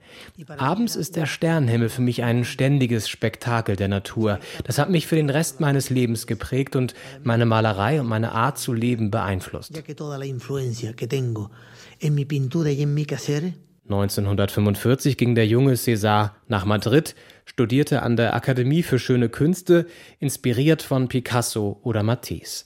[0.57, 4.39] Abends ist der Sternenhimmel für mich ein ständiges Spektakel der Natur.
[4.65, 8.57] Das hat mich für den Rest meines Lebens geprägt und meine Malerei und meine Art
[8.57, 9.71] zu leben beeinflusst.
[13.89, 17.15] 1945 ging der junge César nach Madrid,
[17.47, 19.87] studierte an der Akademie für Schöne Künste,
[20.19, 22.65] inspiriert von Picasso oder Matisse.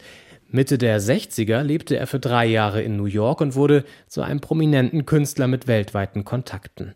[0.49, 4.41] Mitte der 60er lebte er für drei Jahre in New York und wurde zu einem
[4.41, 6.93] prominenten Künstler mit weltweiten Kontakten.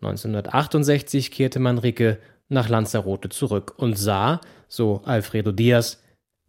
[0.00, 2.18] 1968 kehrte Manrique
[2.48, 6.02] nach Lanzarote zurück und sah, so Alfredo Diaz,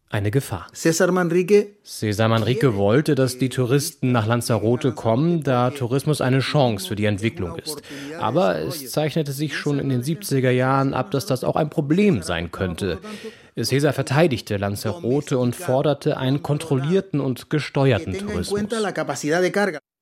[0.09, 0.67] eine Gefahr.
[0.73, 6.87] César Manrique Cesar Manrique wollte, dass die Touristen nach Lanzarote kommen, da Tourismus eine Chance
[6.87, 7.81] für die Entwicklung ist.
[8.19, 12.21] Aber es zeichnete sich schon in den 70er Jahren ab, dass das auch ein Problem
[12.21, 12.99] sein könnte.
[13.59, 18.63] Cesar verteidigte Lanzarote und forderte einen kontrollierten und gesteuerten Tourismus.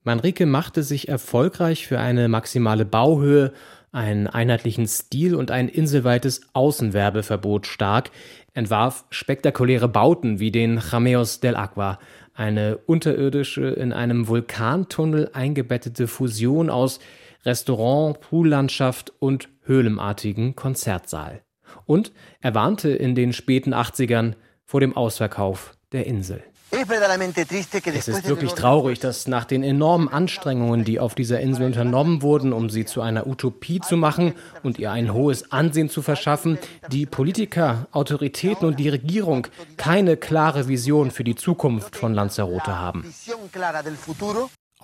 [0.03, 3.53] Manrique machte sich erfolgreich für eine maximale Bauhöhe,
[3.91, 8.12] einen einheitlichen Stil und ein inselweites Außenwerbeverbot stark,
[8.56, 11.99] entwarf spektakuläre Bauten wie den Jameos del Agua,
[12.34, 16.99] eine unterirdische, in einem Vulkantunnel eingebettete Fusion aus
[17.45, 21.43] Restaurant, Poollandschaft und höhlenartigen Konzertsaal.
[21.86, 24.34] Und er warnte in den späten 80ern
[24.64, 26.41] vor dem Ausverkauf der Insel.
[26.72, 32.53] Es ist wirklich traurig, dass nach den enormen Anstrengungen, die auf dieser Insel unternommen wurden,
[32.53, 36.57] um sie zu einer Utopie zu machen und ihr ein hohes Ansehen zu verschaffen,
[36.91, 39.47] die Politiker, Autoritäten und die Regierung
[39.78, 43.05] keine klare Vision für die Zukunft von Lanzarote haben.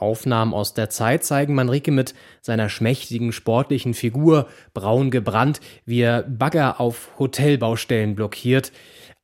[0.02, 6.24] Aufnahmen aus der Zeit zeigen Manrique mit seiner schmächtigen sportlichen Figur, braun gebrannt, wie er
[6.24, 8.72] Bagger auf Hotelbaustellen blockiert.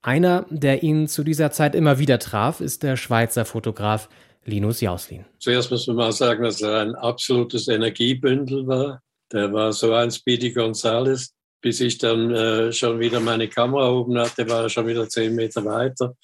[0.01, 4.09] Einer, der ihn zu dieser Zeit immer wieder traf, ist der Schweizer Fotograf
[4.45, 5.25] Linus Jauslin.
[5.39, 9.01] Zuerst muss man mal sagen, dass er ein absolutes Energiebündel war.
[9.31, 11.33] Der war so ein Speedy Gonzales.
[11.59, 15.35] Bis ich dann äh, schon wieder meine Kamera oben hatte, war er schon wieder zehn
[15.35, 16.15] Meter weiter.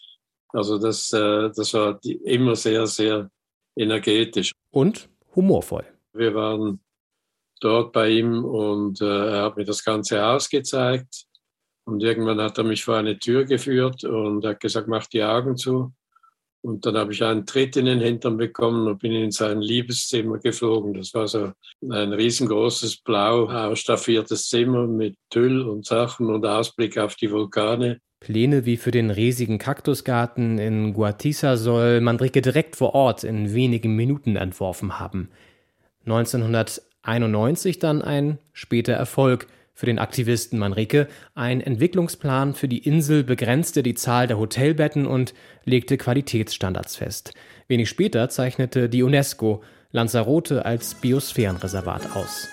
[0.50, 3.30] Also das, äh, das war die, immer sehr, sehr
[3.76, 4.52] energetisch.
[4.70, 5.86] Und humorvoll.
[6.14, 6.80] Wir waren
[7.60, 11.26] dort bei ihm und äh, er hat mir das Ganze ausgezeigt.
[11.86, 15.58] Und irgendwann hat er mich vor eine Tür geführt und hat gesagt, mach die Augen
[15.58, 15.92] zu.
[16.62, 20.38] Und dann habe ich einen Tritt in den Hintern bekommen und bin in sein Liebeszimmer
[20.38, 20.94] geflogen.
[20.94, 27.16] Das war so ein riesengroßes, blau ausstaffiertes Zimmer mit Tüll und Sachen und Ausblick auf
[27.16, 28.00] die Vulkane.
[28.22, 33.98] Pläne wie für den riesigen Kaktusgarten in Guatisa soll Manrique direkt vor Ort in wenigen
[33.98, 35.32] Minuten entworfen haben.
[36.06, 43.82] 1991 dann ein später Erfolg– für den Aktivisten Manrique, ein Entwicklungsplan für die Insel begrenzte
[43.82, 45.34] die Zahl der Hotelbetten und
[45.66, 47.34] legte Qualitätsstandards fest.
[47.68, 52.48] Wenig später zeichnete die UNESCO Lanzarote als Biosphärenreservat aus.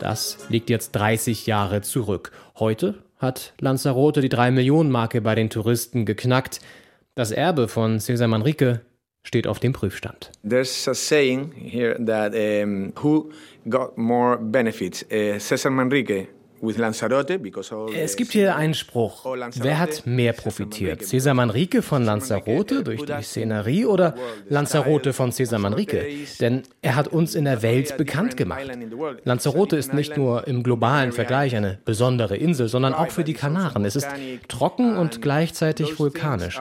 [0.00, 2.32] Das liegt jetzt 30 Jahre zurück.
[2.58, 6.60] Heute hat Lanzarote die 3-Millionen-Marke bei den Touristen geknackt.
[7.14, 8.80] Das Erbe von Cesar Manrique
[9.22, 10.30] steht auf dem Prüfstand.
[10.48, 13.30] There's a saying here that um, who
[13.68, 16.28] got more benefits, uh, Cesar Manrique
[17.94, 19.26] es gibt hier einen Spruch.
[19.54, 21.04] Wer hat mehr profitiert?
[21.04, 24.14] Cesar Manrique von Lanzarote durch die Szenerie oder
[24.48, 26.04] Lanzarote von Cesar Manrique?
[26.40, 28.68] Denn er hat uns in der Welt bekannt gemacht.
[29.24, 33.84] Lanzarote ist nicht nur im globalen Vergleich eine besondere Insel, sondern auch für die Kanaren.
[33.84, 34.08] Es ist
[34.48, 36.58] trocken und gleichzeitig vulkanisch.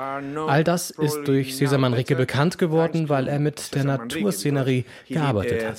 [0.47, 5.77] All das ist durch Cesar Manrique bekannt geworden, weil er mit der Naturszenerie gearbeitet hat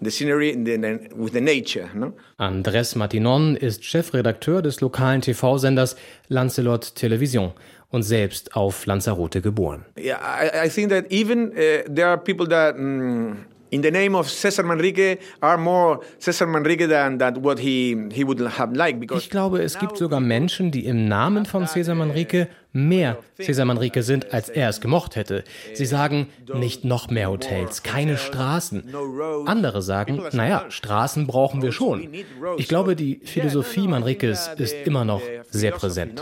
[0.00, 1.90] the scenery the, with the nature.
[1.94, 2.12] No?
[2.38, 5.96] Andres Martinon ist Chefredakteur des lokalen TV-Senders
[6.28, 7.52] Lancelot Television
[7.90, 9.84] und selbst auf Lanzarote geboren.
[9.98, 14.14] Yeah, I, I think that even uh, there are people that mm, in the name
[14.14, 19.00] of Cesar Manrique are more Cesar Manrique than, than what he, he would have liked.
[19.00, 23.64] Because ich glaube, es gibt sogar Menschen, die im Namen von Cesar Manrique mehr Cesar
[23.64, 25.44] Manrique sind, als er es gemocht hätte.
[25.74, 28.84] Sie sagen, nicht noch mehr Hotels, keine Straßen.
[29.46, 32.08] Andere sagen, naja, Straßen brauchen wir schon.
[32.56, 36.20] Ich glaube, die Philosophie Manriques ist immer noch sehr präsent.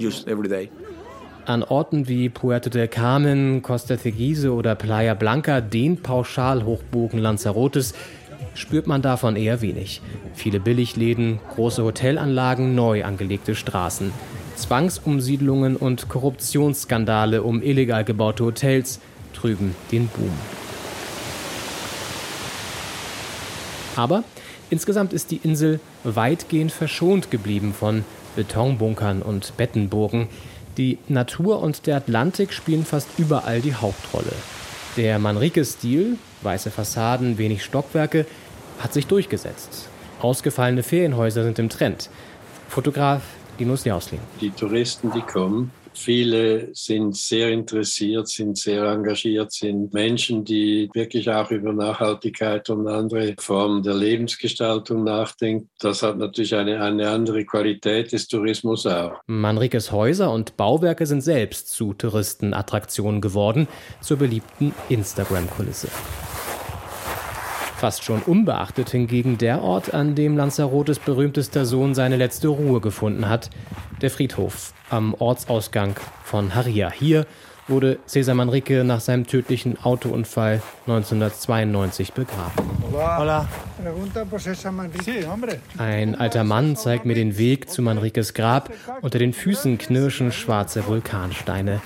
[0.00, 0.70] Used every day.
[1.46, 7.94] An Orten wie Puerto del Carmen, Costa Teguise oder Playa Blanca, den Pauschalhochbogen Lanzarotes,
[8.54, 10.02] spürt man davon eher wenig.
[10.34, 14.12] Viele Billigläden, große Hotelanlagen, neu angelegte Straßen.
[14.56, 19.00] Zwangsumsiedlungen und Korruptionsskandale um illegal gebaute Hotels
[19.32, 20.32] trüben den Boom.
[23.96, 24.24] Aber
[24.68, 28.04] insgesamt ist die Insel weitgehend verschont geblieben von
[28.36, 30.28] Betonbunkern und Bettenburgen.
[30.80, 34.32] Die Natur und der Atlantik spielen fast überall die Hauptrolle.
[34.96, 38.24] Der Manrique-Stil, weiße Fassaden, wenig Stockwerke,
[38.78, 39.90] hat sich durchgesetzt.
[40.22, 42.08] Ausgefallene Ferienhäuser sind im Trend.
[42.70, 43.20] Fotograf
[43.58, 44.22] Linus Jausling.
[44.40, 45.70] Die Touristen, die kommen,
[46.02, 52.88] Viele sind sehr interessiert, sind sehr engagiert, sind Menschen, die wirklich auch über Nachhaltigkeit und
[52.88, 55.68] andere Formen der Lebensgestaltung nachdenken.
[55.78, 59.12] Das hat natürlich eine, eine andere Qualität des Tourismus auch.
[59.26, 63.68] Manrikes Häuser und Bauwerke sind selbst zu Touristenattraktionen geworden,
[64.00, 65.88] zur beliebten Instagram-Kulisse.
[67.80, 73.26] Fast schon unbeachtet hingegen der Ort, an dem Lanzarotes berühmtester Sohn seine letzte Ruhe gefunden
[73.26, 73.48] hat,
[74.02, 76.90] der Friedhof am Ortsausgang von Haria.
[76.90, 77.24] Hier
[77.68, 82.52] wurde Cesar Manrique nach seinem tödlichen Autounfall 1992 begraben.
[82.92, 83.48] Hola.
[85.78, 88.70] Ein alter Mann zeigt mir den Weg zu Manriques Grab.
[89.00, 91.80] Unter den Füßen knirschen schwarze Vulkansteine.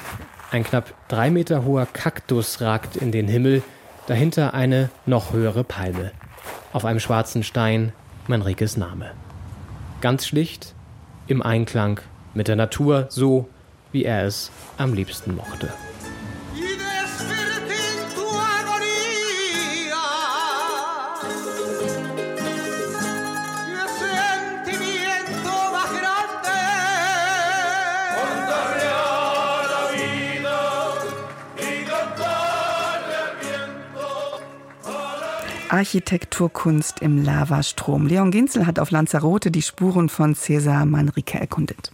[0.51, 3.63] Ein knapp drei Meter hoher Kaktus ragt in den Himmel,
[4.07, 6.13] dahinter eine noch höhere Palme.
[6.73, 7.93] Auf einem schwarzen Stein
[8.27, 9.13] Manriques Name.
[10.01, 10.75] Ganz schlicht,
[11.27, 12.01] im Einklang
[12.35, 13.49] mit der Natur, so
[13.93, 15.69] wie er es am liebsten mochte.
[35.75, 38.07] Architekturkunst im Lavastrom.
[38.07, 41.91] Leon Ginzel hat auf Lanzarote die Spuren von Cesar Manrique erkundet.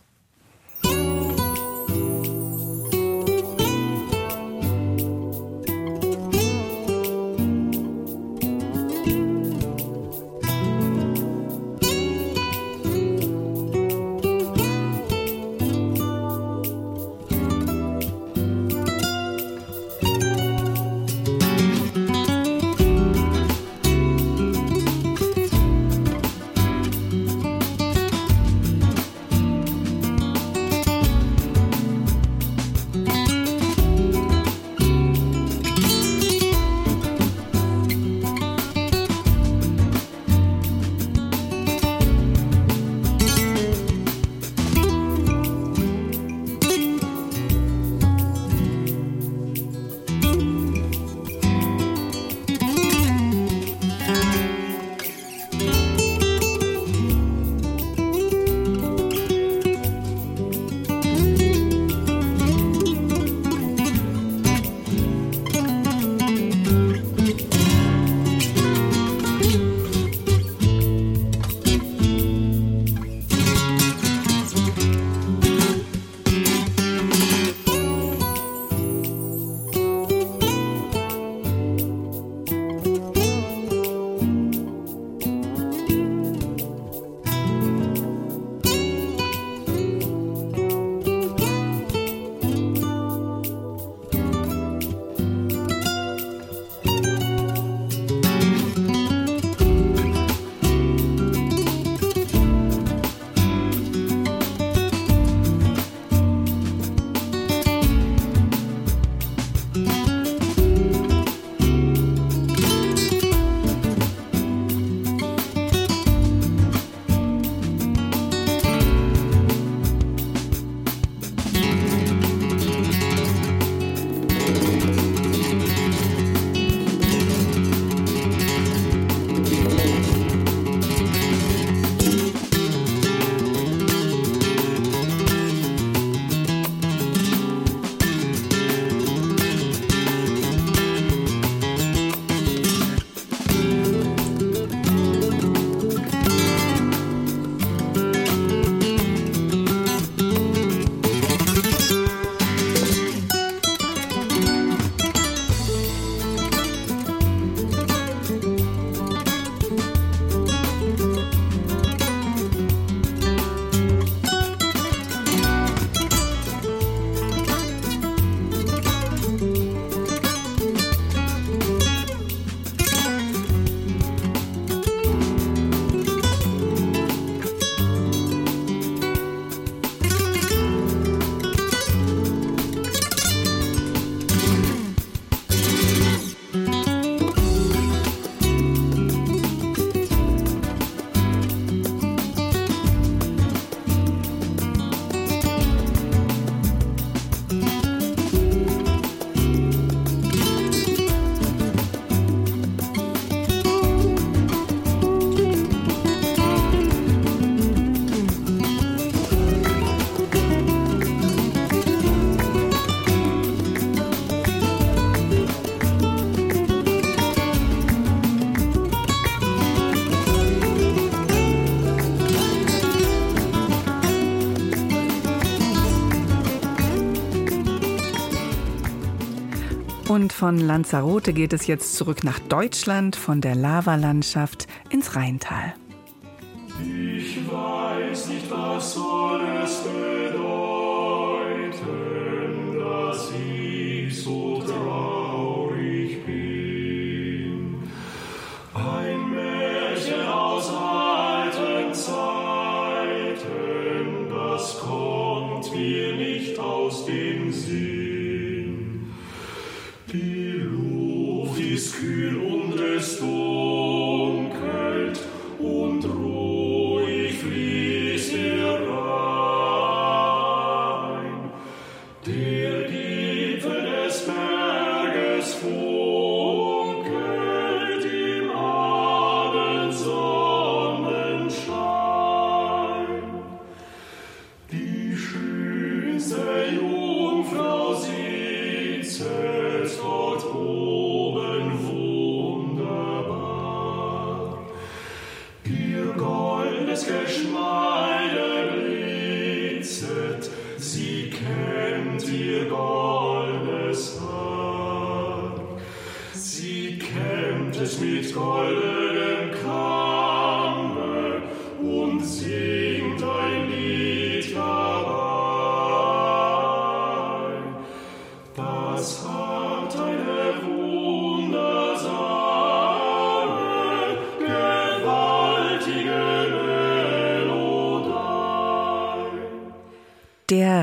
[230.21, 235.60] Und von Lanzarote geht es jetzt zurück nach Deutschland, von der Lavalandschaft ins Rheintal.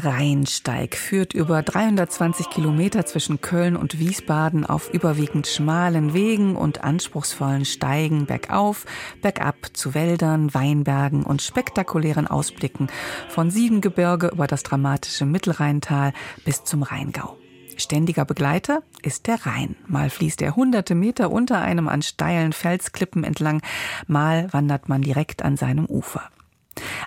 [0.08, 7.66] Rheinsteig führt über 320 Kilometer zwischen Köln und Wiesbaden auf überwiegend schmalen Wegen und anspruchsvollen
[7.66, 8.86] Steigen bergauf,
[9.22, 12.88] bergab zu Wäldern, Weinbergen und spektakulären Ausblicken
[13.28, 16.14] von Siebengebirge über das dramatische Mittelrheintal
[16.46, 17.38] bis zum Rheingau.
[17.76, 19.76] Ständiger Begleiter ist der Rhein.
[19.88, 23.62] Mal fließt er hunderte Meter unter einem an steilen Felsklippen entlang,
[24.08, 26.30] mal wandert man direkt an seinem Ufer.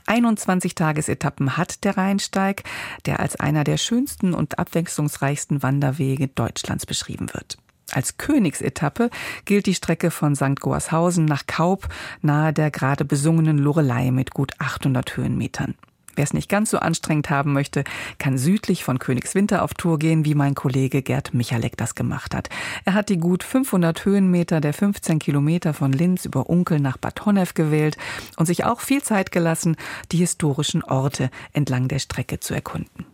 [0.06, 2.64] 21 Tagesetappen hat der Rheinsteig,
[3.06, 7.58] der als einer der schönsten und abwechslungsreichsten Wanderwege Deutschlands beschrieben wird.
[7.92, 9.10] Als Königsetappe
[9.44, 10.60] gilt die Strecke von St.
[10.60, 11.88] Goarshausen nach Kaub
[12.22, 15.74] nahe der gerade besungenen Lorelei mit gut 800 Höhenmetern.
[16.16, 17.84] Wer es nicht ganz so anstrengend haben möchte,
[18.18, 22.48] kann südlich von Königswinter auf Tour gehen, wie mein Kollege Gerd Michalek das gemacht hat.
[22.84, 27.24] Er hat die gut 500 Höhenmeter der 15 Kilometer von Linz über Unkel nach Bad
[27.26, 27.96] Honnef gewählt
[28.36, 29.76] und sich auch viel Zeit gelassen,
[30.12, 33.06] die historischen Orte entlang der Strecke zu erkunden.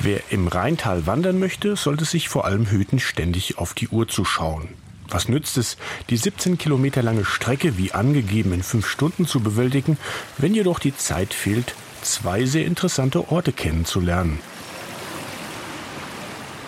[0.00, 4.24] Wer im Rheintal wandern möchte, sollte sich vor allem hüten, ständig auf die Uhr zu
[4.24, 4.68] schauen.
[5.10, 5.76] Was nützt es,
[6.10, 9.96] die 17 Kilometer lange Strecke wie angegeben in fünf Stunden zu bewältigen,
[10.36, 14.40] wenn jedoch die Zeit fehlt, zwei sehr interessante Orte kennenzulernen?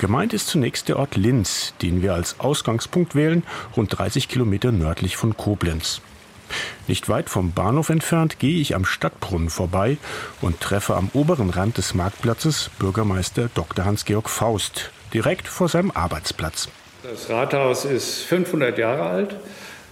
[0.01, 3.43] Gemeint ist zunächst der Ort Linz, den wir als Ausgangspunkt wählen,
[3.76, 6.01] rund 30 Kilometer nördlich von Koblenz.
[6.88, 9.99] Nicht weit vom Bahnhof entfernt gehe ich am Stadtbrunnen vorbei
[10.41, 13.84] und treffe am oberen Rand des Marktplatzes Bürgermeister Dr.
[13.84, 16.68] Hans-Georg Faust, direkt vor seinem Arbeitsplatz.
[17.03, 19.36] Das Rathaus ist 500 Jahre alt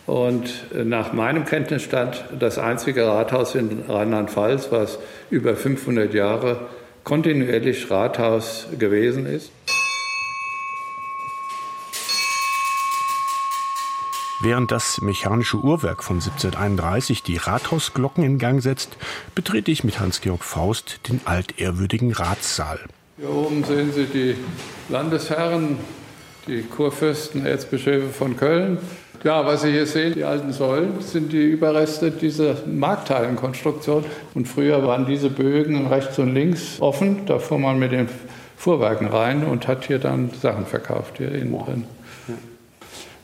[0.04, 4.98] und nach meinem Kenntnisstand das einzige Rathaus in Rheinland-Pfalz, was
[5.30, 6.68] über 500 Jahre
[7.04, 9.50] kontinuierlich Rathaus gewesen ist.
[14.42, 18.98] Während das mechanische Uhrwerk von 1731 die Rathausglocken in Gang setzt,
[19.34, 22.80] betrete ich mit Hans-Georg Faust den altehrwürdigen Ratssaal.
[23.16, 24.36] Hier oben sehen Sie die
[24.90, 25.78] Landesherren,
[26.48, 28.78] die Kurfürsten, Erzbischöfe von Köln.
[29.24, 34.04] Ja, was Sie hier sehen, die alten Säulen, sind die Überreste dieser Markthallenkonstruktion.
[34.34, 37.26] Und früher waren diese Bögen rechts und links offen.
[37.26, 38.08] Da fuhr man mit den
[38.56, 41.84] Fuhrwerken rein und hat hier dann Sachen verkauft, hier innen drin.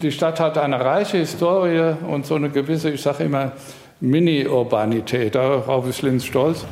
[0.02, 3.52] Die Stadt hat eine reiche Historie und so eine gewisse, ich sage immer,
[4.00, 5.34] Mini-Urbanität.
[5.34, 6.64] Darauf ist Linz stolz.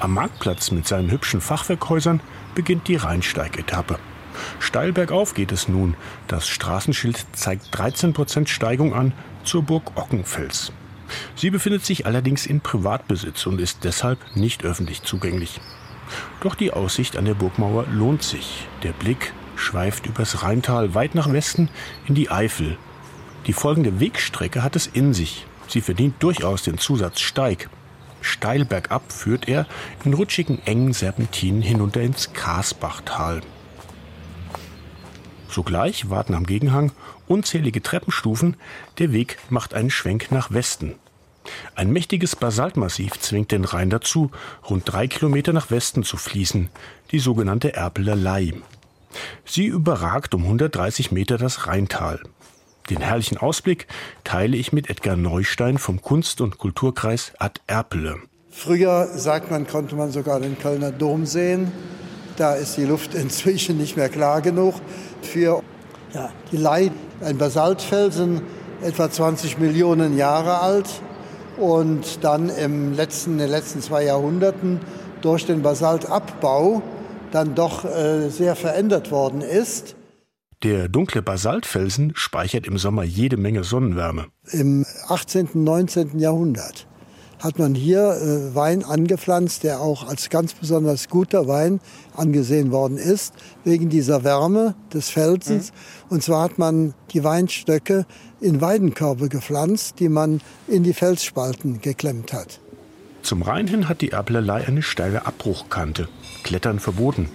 [0.00, 2.20] Am Marktplatz mit seinen hübschen Fachwerkhäusern
[2.54, 3.98] beginnt die Rheinsteig-Etappe.
[4.60, 5.94] Steil bergauf geht es nun.
[6.26, 9.12] Das Straßenschild zeigt 13% Steigung an
[9.44, 10.72] zur Burg Ockenfels.
[11.34, 15.60] Sie befindet sich allerdings in Privatbesitz und ist deshalb nicht öffentlich zugänglich.
[16.40, 18.66] Doch die Aussicht an der Burgmauer lohnt sich.
[18.82, 21.68] Der Blick schweift übers Rheintal weit nach Westen
[22.06, 22.76] in die Eifel.
[23.46, 25.46] Die folgende Wegstrecke hat es in sich.
[25.68, 27.68] Sie verdient durchaus den Zusatz Steig.
[28.20, 29.66] Steil bergab führt er
[30.04, 33.42] in rutschigen, engen Serpentinen hinunter ins Kasbachtal.
[35.48, 36.92] Sogleich warten am Gegenhang
[37.26, 38.56] unzählige Treppenstufen.
[38.98, 40.94] Der Weg macht einen Schwenk nach Westen.
[41.74, 44.30] Ein mächtiges Basaltmassiv zwingt den Rhein dazu,
[44.68, 46.68] rund drei Kilometer nach Westen zu fließen,
[47.10, 48.52] die sogenannte Erpeler Lei.
[49.44, 52.20] Sie überragt um 130 Meter das Rheintal.
[52.90, 53.86] Den herrlichen Ausblick
[54.24, 58.16] teile ich mit Edgar Neustein vom Kunst- und Kulturkreis Ad Erpele.
[58.50, 61.70] Früher, sagt man, konnte man sogar den Kölner Dom sehen.
[62.36, 64.74] Da ist die Luft inzwischen nicht mehr klar genug
[65.22, 65.62] für
[66.14, 66.90] ja, die Lei.
[67.20, 68.42] Ein Basaltfelsen,
[68.82, 70.88] etwa 20 Millionen Jahre alt
[71.56, 74.80] und dann im letzten, in den letzten zwei Jahrhunderten
[75.20, 76.82] durch den Basaltabbau
[77.32, 79.96] dann doch äh, sehr verändert worden ist.
[80.64, 84.26] Der dunkle Basaltfelsen speichert im Sommer jede Menge Sonnenwärme.
[84.50, 86.18] Im 18., 19.
[86.18, 86.87] Jahrhundert
[87.38, 91.80] hat man hier äh, Wein angepflanzt, der auch als ganz besonders guter Wein
[92.14, 93.34] angesehen worden ist,
[93.64, 95.72] wegen dieser Wärme des Felsens.
[95.72, 96.14] Mhm.
[96.14, 98.06] Und zwar hat man die Weinstöcke
[98.40, 102.60] in Weidenkörbe gepflanzt, die man in die Felsspalten geklemmt hat.
[103.22, 106.08] Zum Rhein hin hat die Erblerlei eine steile Abbruchkante.
[106.44, 107.28] Klettern verboten.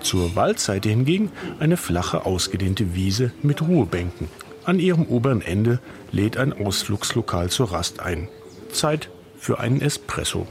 [0.00, 4.28] Zur Waldseite hingegen eine flache, ausgedehnte Wiese mit Ruhebänken.
[4.64, 5.78] An ihrem oberen Ende
[6.10, 8.28] lädt ein Ausflugslokal zur Rast ein.
[8.72, 9.10] Zeit
[9.44, 10.46] für einen Espresso.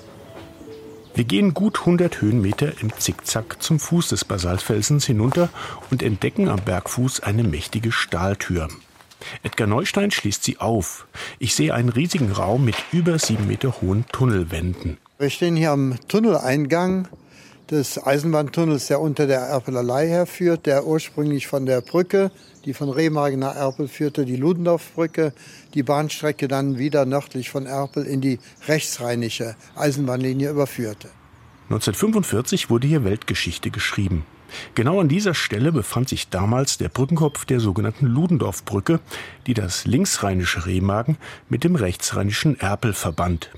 [1.15, 5.49] Wir gehen gut 100 Höhenmeter im Zickzack zum Fuß des Basaltfelsens hinunter
[5.89, 8.67] und entdecken am Bergfuß eine mächtige Stahltür.
[9.41, 11.07] Edgar Neustein schließt sie auf.
[11.39, 14.97] Ich sehe einen riesigen Raum mit über sieben Meter hohen Tunnelwänden.
[15.17, 17.07] Wir stehen hier am Tunneleingang
[17.71, 22.31] des Eisenbahntunnels, der unter der Erpelerlei herführt, der ursprünglich von der Brücke,
[22.65, 25.33] die von Remagen nach Erpel führte, die Ludendorffbrücke,
[25.73, 31.09] die Bahnstrecke dann wieder nördlich von Erpel in die rechtsrheinische Eisenbahnlinie überführte.
[31.69, 34.25] 1945 wurde hier Weltgeschichte geschrieben.
[34.75, 38.99] Genau an dieser Stelle befand sich damals der Brückenkopf der sogenannten Ludendorffbrücke,
[39.47, 41.17] die das linksrheinische Remagen
[41.49, 43.49] mit dem rechtsrheinischen Erpel verband.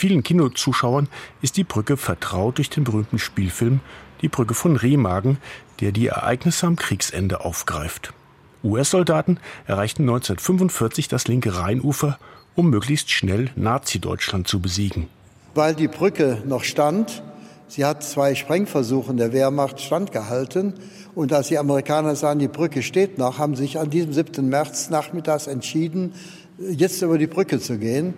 [0.00, 1.08] Vielen Kinozuschauern
[1.42, 3.80] ist die Brücke vertraut durch den berühmten Spielfilm
[4.22, 5.38] Die Brücke von Remagen,
[5.80, 8.14] der die Ereignisse am Kriegsende aufgreift.
[8.62, 12.16] US-Soldaten erreichten 1945 das linke Rheinufer,
[12.54, 15.08] um möglichst schnell Nazi-Deutschland zu besiegen.
[15.56, 17.24] Weil die Brücke noch stand,
[17.66, 20.74] sie hat zwei Sprengversuchen der Wehrmacht standgehalten.
[21.16, 24.48] Und als die Amerikaner sahen, die Brücke steht noch, haben sich an diesem 7.
[24.48, 26.14] März nachmittags entschieden,
[26.56, 28.14] jetzt über die Brücke zu gehen.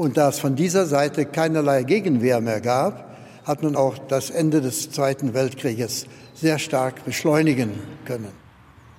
[0.00, 4.62] Und da es von dieser Seite keinerlei Gegenwehr mehr gab, hat man auch das Ende
[4.62, 7.72] des Zweiten Weltkrieges sehr stark beschleunigen
[8.06, 8.32] können.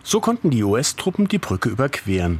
[0.03, 2.39] So konnten die US-Truppen die Brücke überqueren.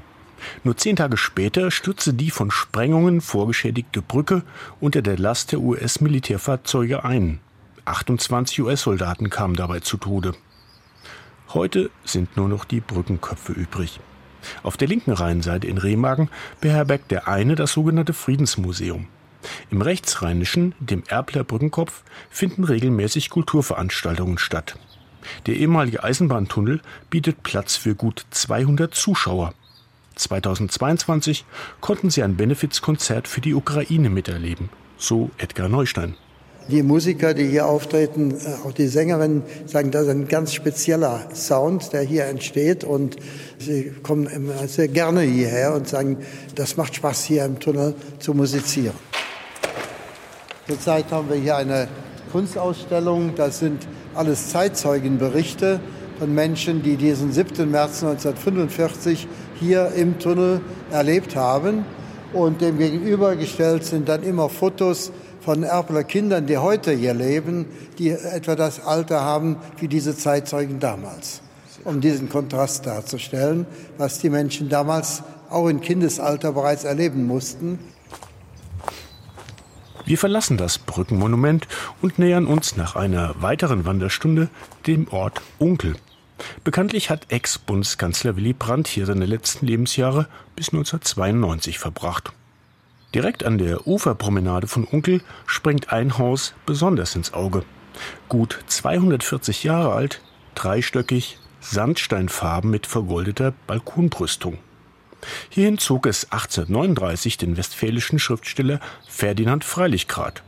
[0.64, 4.44] Nur zehn Tage später stürzte die von Sprengungen vorgeschädigte Brücke
[4.80, 7.40] unter der Last der US-Militärfahrzeuge ein.
[7.86, 10.34] 28 US-Soldaten kamen dabei zu Tode.
[11.56, 14.00] Heute sind nur noch die Brückenköpfe übrig.
[14.64, 16.30] Auf der linken Rheinseite in Remagen
[16.60, 19.08] beherbergt der eine das sogenannte Friedensmuseum.
[19.70, 24.78] Im rechtsrheinischen, dem Erbler Brückenkopf, finden regelmäßig Kulturveranstaltungen statt.
[25.46, 29.54] Der ehemalige Eisenbahntunnel bietet Platz für gut 200 Zuschauer.
[30.16, 31.46] 2022
[31.80, 36.16] konnten sie ein Benefizkonzert für die Ukraine miterleben, so Edgar Neustein.
[36.68, 41.28] Die Musiker, die hier auftreten, äh, auch die Sängerinnen, sagen, das ist ein ganz spezieller
[41.34, 42.84] Sound, der hier entsteht.
[42.84, 43.18] Und
[43.58, 46.18] sie kommen immer sehr gerne hierher und sagen,
[46.56, 48.96] das macht Spaß, hier im Tunnel zu musizieren.
[50.68, 51.88] Zurzeit haben wir hier eine
[52.32, 53.34] Kunstausstellung.
[53.36, 55.80] Das sind alles Zeitzeugenberichte
[56.20, 57.70] von Menschen, die diesen 7.
[57.70, 59.28] März 1945
[59.60, 61.86] hier im Tunnel erlebt haben.
[62.34, 67.66] Und dem gegenübergestellt sind dann immer Fotos von Erpeler Kindern, die heute hier leben,
[67.98, 71.42] die etwa das Alter haben wie diese Zeitzeugen damals,
[71.84, 73.66] um diesen Kontrast darzustellen,
[73.98, 77.80] was die Menschen damals auch im Kindesalter bereits erleben mussten.
[80.06, 81.68] Wir verlassen das Brückenmonument
[82.02, 84.50] und nähern uns nach einer weiteren Wanderstunde
[84.88, 85.96] dem Ort Unkel.
[86.64, 92.34] Bekanntlich hat Ex-Bundeskanzler Willy Brandt hier seine letzten Lebensjahre bis 1992 verbracht.
[93.14, 97.64] Direkt an der Uferpromenade von Unkel springt ein Haus besonders ins Auge.
[98.30, 100.22] Gut 240 Jahre alt,
[100.56, 104.58] dreistöckig, Sandsteinfarben mit vergoldeter Balkonbrüstung.
[105.50, 110.42] Hierhin zog es 1839 den westfälischen Schriftsteller Ferdinand Freilichgrad.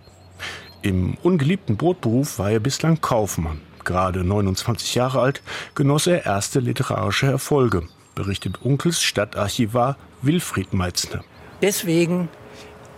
[0.82, 3.62] Im ungeliebten Brotberuf war er bislang Kaufmann.
[3.84, 5.42] Gerade 29 Jahre alt
[5.76, 7.84] genoss er erste literarische Erfolge,
[8.16, 11.24] berichtet Unkels Stadtarchivar Wilfried Meitzner.
[11.62, 12.30] Deswegen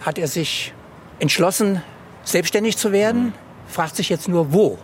[0.05, 0.73] hat er sich
[1.19, 1.81] entschlossen,
[2.23, 3.33] selbstständig zu werden,
[3.67, 4.77] fragt sich jetzt nur, wo.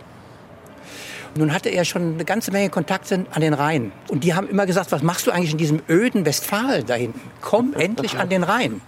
[1.34, 3.92] Nun hatte er schon eine ganze Menge Kontakte an den Rhein.
[4.08, 7.20] Und die haben immer gesagt, was machst du eigentlich in diesem öden Westfalen da hinten?
[7.40, 8.80] Komm endlich an den Rhein.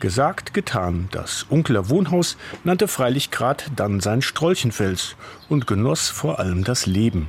[0.00, 1.08] Gesagt, getan.
[1.10, 5.16] Das Unkler Wohnhaus nannte Freilichgrad dann sein Strolchenfels
[5.48, 7.28] und genoss vor allem das Leben.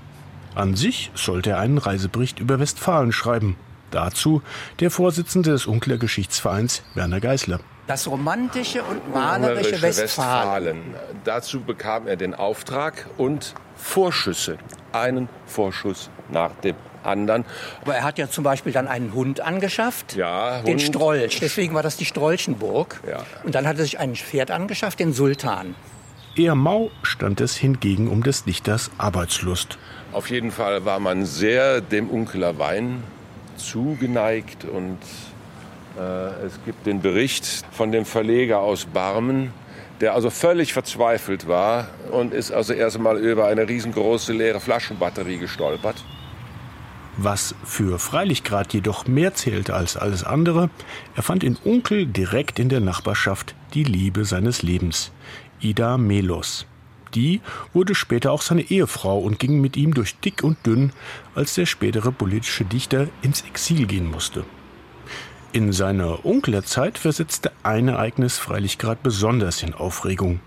[0.55, 3.55] An sich sollte er einen Reisebericht über Westfalen schreiben.
[3.91, 4.41] Dazu
[4.79, 7.59] der Vorsitzende des Unkler Geschichtsvereins Werner Geisler.
[7.87, 10.93] Das romantische und malerische Westfalen.
[11.23, 14.57] Dazu bekam er den Auftrag und Vorschüsse.
[14.91, 17.45] Einen Vorschuss nach dem anderen.
[17.83, 20.81] Aber er hat ja zum Beispiel dann einen Hund angeschafft, Ja, den Hund.
[20.81, 21.39] Strolch.
[21.39, 22.99] Deswegen war das die Strolchenburg.
[23.09, 23.23] Ja.
[23.43, 25.73] Und dann hat er sich ein Pferd angeschafft, den Sultan.
[26.35, 29.77] Eher mau stand es hingegen um des Dichters Arbeitslust.
[30.11, 33.01] Auf jeden Fall war man sehr dem Unkeler Wein
[33.55, 34.97] zugeneigt und
[35.97, 39.51] es gibt den Bericht von dem Verleger aus Barmen,
[40.01, 45.37] der also völlig verzweifelt war und ist also erst einmal über eine riesengroße leere Flaschenbatterie
[45.37, 46.03] gestolpert.
[47.19, 50.69] Was für Freilichgrad jedoch mehr zählte als alles andere,
[51.15, 55.11] er fand in Unkel direkt in der Nachbarschaft die Liebe seines Lebens,
[55.59, 56.67] Ida Melos.
[57.15, 57.41] Die
[57.73, 60.91] wurde später auch seine Ehefrau und ging mit ihm durch dick und dünn,
[61.33, 64.43] als der spätere politische Dichter ins Exil gehen musste.
[65.53, 70.41] In seiner Unklerzeit versetzte ein Ereignis Freilichgrad besonders in Aufregung.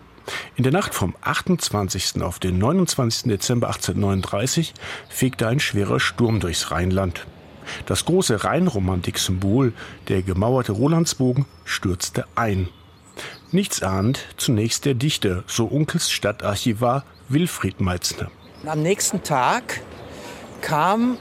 [0.56, 2.22] In der Nacht vom 28.
[2.22, 3.24] auf den 29.
[3.24, 4.74] Dezember 1839
[5.08, 7.26] fegte ein schwerer Sturm durchs Rheinland.
[7.86, 9.72] Das große Rheinromantik-Symbol,
[10.08, 12.68] der gemauerte Rolandsbogen, stürzte ein.
[13.52, 18.30] Nichts ahnt zunächst der Dichter, so Unkels Stadtarchivar Wilfried Meitzner.
[18.66, 19.80] Am nächsten Tag
[20.60, 21.16] kam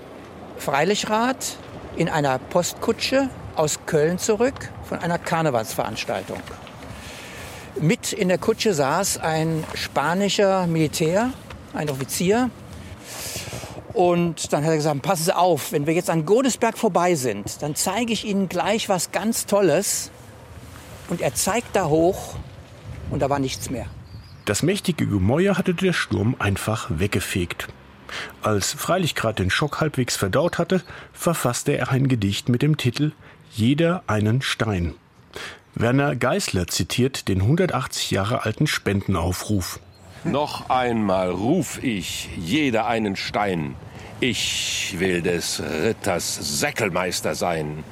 [0.57, 1.57] Freilichrath
[1.95, 6.39] in einer Postkutsche aus Köln zurück von einer Karnevalsveranstaltung.
[7.79, 11.31] Mit in der Kutsche saß ein spanischer Militär,
[11.73, 12.49] ein Offizier.
[13.93, 17.61] Und dann hat er gesagt, passen Sie auf, wenn wir jetzt an Godesberg vorbei sind,
[17.61, 20.11] dann zeige ich Ihnen gleich was ganz Tolles.
[21.09, 22.35] Und er zeigt da hoch
[23.09, 23.87] und da war nichts mehr.
[24.45, 27.67] Das mächtige Gemäuer hatte der Sturm einfach weggefegt.
[28.41, 30.81] Als Freilichgrad den Schock halbwegs verdaut hatte,
[31.13, 33.11] verfasste er ein Gedicht mit dem Titel
[33.51, 34.95] Jeder einen Stein.
[35.75, 39.79] Werner Geisler zitiert den 180 Jahre alten Spendenaufruf.
[40.23, 43.75] Noch einmal ruf ich jeder einen Stein.
[44.19, 47.83] Ich will des Ritters Säckelmeister sein.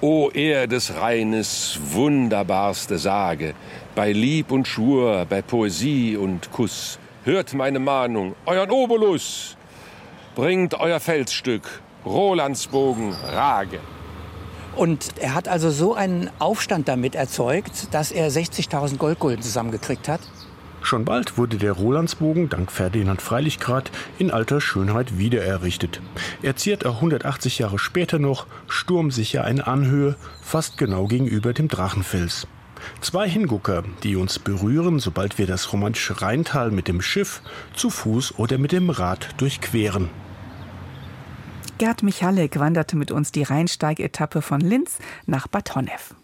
[0.00, 3.54] O er des Rheines wunderbarste Sage,
[3.94, 9.58] bei Lieb und Schwur, bei Poesie und Kuss, hört meine Mahnung, euren Obolus,
[10.34, 13.80] bringt euer Felsstück, Rolandsbogen, Rage.
[14.80, 20.22] Und er hat also so einen Aufstand damit erzeugt, dass er 60.000 Goldgulden zusammengekriegt hat.
[20.80, 26.00] Schon bald wurde der Rolandsbogen dank Ferdinand Freilichgrad in alter Schönheit wiedererrichtet.
[26.40, 32.46] Er ziert auch 180 Jahre später noch sturmsicher eine Anhöhe, fast genau gegenüber dem Drachenfels.
[33.02, 37.42] Zwei Hingucker, die uns berühren, sobald wir das romantische Rheintal mit dem Schiff,
[37.74, 40.08] zu Fuß oder mit dem Rad durchqueren.
[41.80, 46.14] Gerd Michalek wanderte mit uns die Rheinsteigetappe von Linz nach Bad Honnef.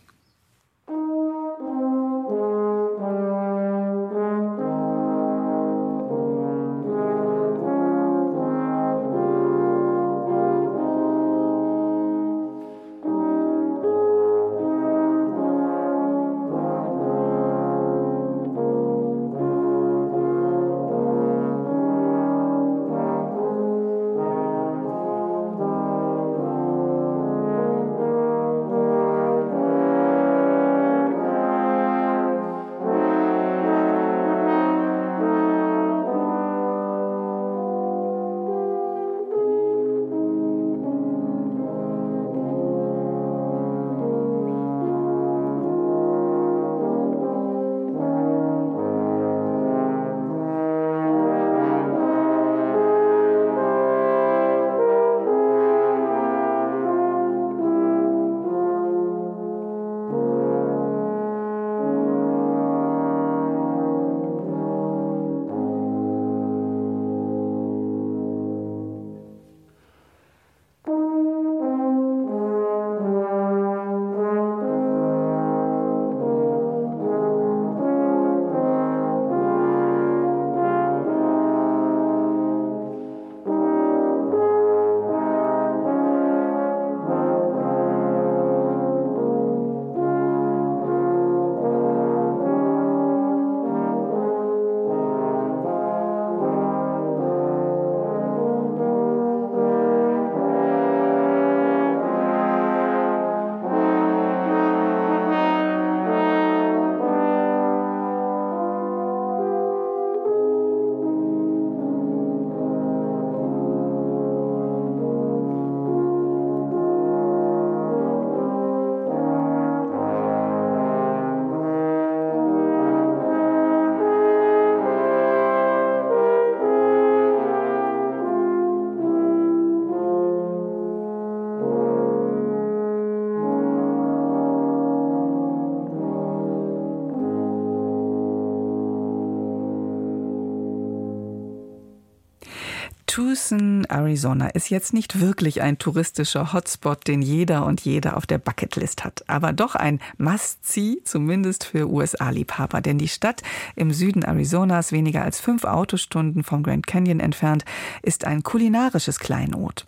[143.47, 148.39] Tucson, Arizona ist jetzt nicht wirklich ein touristischer Hotspot, den jeder und jede auf der
[148.39, 153.43] Bucketlist hat, aber doch ein Must-See, zumindest für USA-Liebhaber, denn die Stadt
[153.77, 157.65] im Süden Arizonas, weniger als fünf Autostunden vom Grand Canyon entfernt,
[158.03, 159.87] ist ein kulinarisches Kleinod.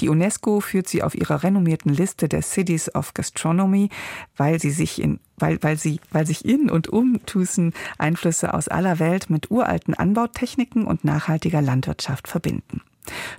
[0.00, 3.88] Die UNESCO führt sie auf ihrer renommierten Liste der Cities of Gastronomy,
[4.36, 8.68] weil sie sich in weil, weil, sie, weil sich in und um Tucson Einflüsse aus
[8.68, 12.82] aller Welt mit uralten Anbautechniken und nachhaltiger Landwirtschaft verbinden.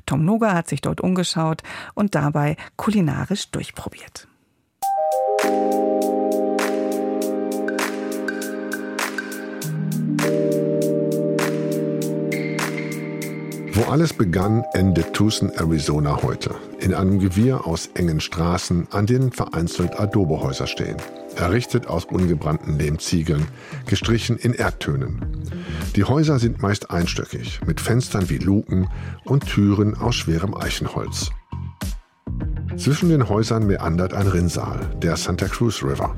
[0.05, 1.61] Tom Noga hat sich dort umgeschaut
[1.93, 4.27] und dabei kulinarisch durchprobiert.
[13.73, 16.53] Wo alles begann, endet Tucson, Arizona heute.
[16.81, 20.97] In einem Gewirr aus engen Straßen, an denen vereinzelt Adobehäuser stehen.
[21.37, 23.47] Errichtet aus ungebrannten Lehmziegeln,
[23.85, 25.25] gestrichen in Erdtönen.
[25.95, 28.89] Die Häuser sind meist einstöckig, mit Fenstern wie Luken
[29.23, 31.31] und Türen aus schwerem Eichenholz.
[32.75, 36.13] Zwischen den Häusern meandert ein Rinnsal, der Santa Cruz River.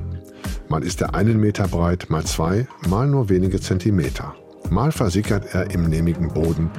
[0.68, 4.34] Mal ist er einen Meter breit, mal zwei, mal nur wenige Zentimeter.
[4.70, 6.70] Mal versickert er im lehmigen Boden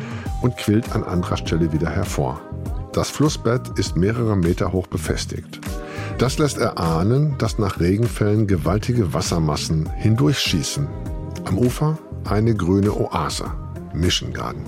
[0.42, 2.42] und quillt an anderer Stelle wieder hervor.
[2.94, 5.60] Das Flussbett ist mehrere Meter hoch befestigt.
[6.18, 10.88] Das lässt erahnen, dass nach Regenfällen gewaltige Wassermassen hindurchschießen.
[11.46, 13.52] Am Ufer eine grüne Oase,
[13.94, 14.64] Mission Garden.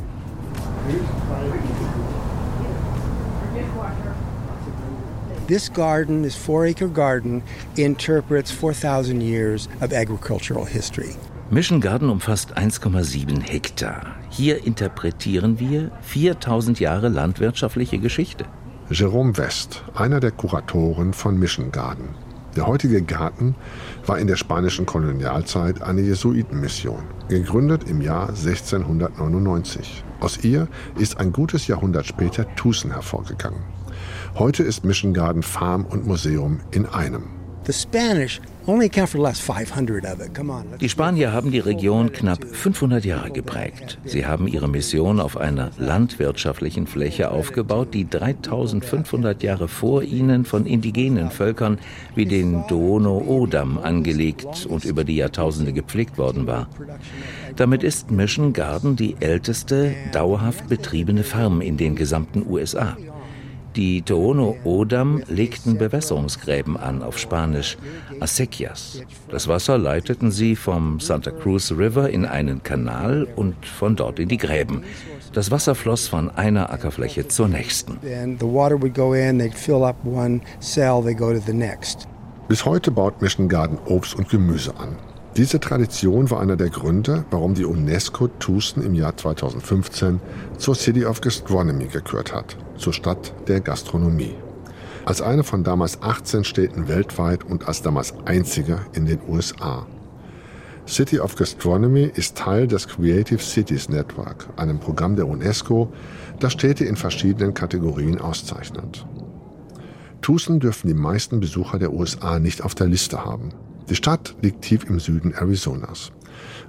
[5.48, 7.42] This garden, this four-acre garden,
[7.78, 11.16] interprets 4,000 years of agricultural history.
[11.50, 14.18] Mission Garden umfasst 1,7 Hektar.
[14.30, 18.44] Hier interpretieren wir 4000 Jahre landwirtschaftliche Geschichte.
[18.90, 22.10] Jerome West, einer der Kuratoren von Mission Garden.
[22.58, 23.56] Der heutige Garten
[24.06, 30.04] war in der spanischen Kolonialzeit eine Jesuitenmission, gegründet im Jahr 1699.
[30.20, 30.68] Aus ihr
[31.00, 33.62] ist ein gutes Jahrhundert später Tucson hervorgegangen.
[34.36, 37.30] Heute ist Mission Garden Farm und Museum in einem.
[37.66, 38.42] The Spanish
[40.82, 43.98] die Spanier haben die Region knapp 500 Jahre geprägt.
[44.04, 50.66] Sie haben ihre Mission auf einer landwirtschaftlichen Fläche aufgebaut, die 3500 Jahre vor ihnen von
[50.66, 51.80] indigenen Völkern
[52.14, 56.68] wie den Doono-Odam angelegt und über die Jahrtausende gepflegt worden war.
[57.56, 62.98] Damit ist Mission Garden die älteste dauerhaft betriebene Farm in den gesamten USA.
[63.78, 67.78] Die Tohono-Odam legten Bewässerungsgräben an, auf Spanisch
[68.20, 69.04] Acequias.
[69.30, 74.30] Das Wasser leiteten sie vom Santa Cruz River in einen Kanal und von dort in
[74.30, 74.82] die Gräben.
[75.32, 78.00] Das Wasser floss von einer Ackerfläche zur nächsten.
[82.48, 84.96] Bis heute baut Mission Garden Obst und Gemüse an.
[85.36, 90.20] Diese Tradition war einer der Gründe, warum die UNESCO Tucson im Jahr 2015
[90.58, 94.36] zur City of Gastronomy gekürt hat, zur Stadt der Gastronomie.
[95.06, 99.86] Als eine von damals 18 Städten weltweit und als damals einzige in den USA.
[100.88, 105.92] City of Gastronomy ist Teil des Creative Cities Network, einem Programm der UNESCO,
[106.40, 109.06] das Städte in verschiedenen Kategorien auszeichnet.
[110.22, 113.50] Tucson dürfen die meisten Besucher der USA nicht auf der Liste haben.
[113.90, 116.12] Die Stadt liegt tief im Süden Arizonas.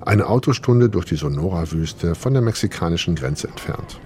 [0.00, 4.00] Eine Autostunde durch die Sonora-Wüste von der mexikanischen Grenze entfernt.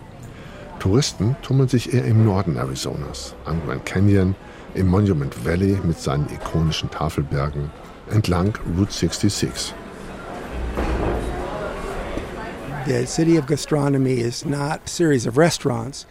[0.82, 4.34] Touristen tummeln sich eher im Norden Arizonas, am Grand Canyon,
[4.74, 7.70] im Monument Valley mit seinen ikonischen Tafelbergen,
[8.10, 9.74] entlang Route 66.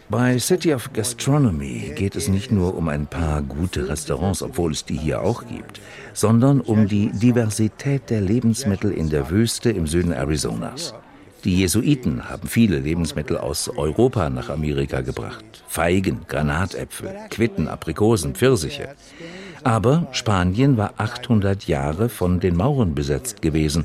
[0.08, 4.86] Bei City of Gastronomy geht es nicht nur um ein paar gute Restaurants, obwohl es
[4.86, 5.82] die hier auch gibt,
[6.14, 10.94] sondern um die Diversität der Lebensmittel in der Wüste im Süden Arizonas.
[11.44, 15.44] Die Jesuiten haben viele Lebensmittel aus Europa nach Amerika gebracht.
[15.66, 18.94] Feigen, Granatäpfel, Quitten, Aprikosen, Pfirsiche.
[19.64, 23.84] Aber Spanien war 800 Jahre von den Mauren besetzt gewesen.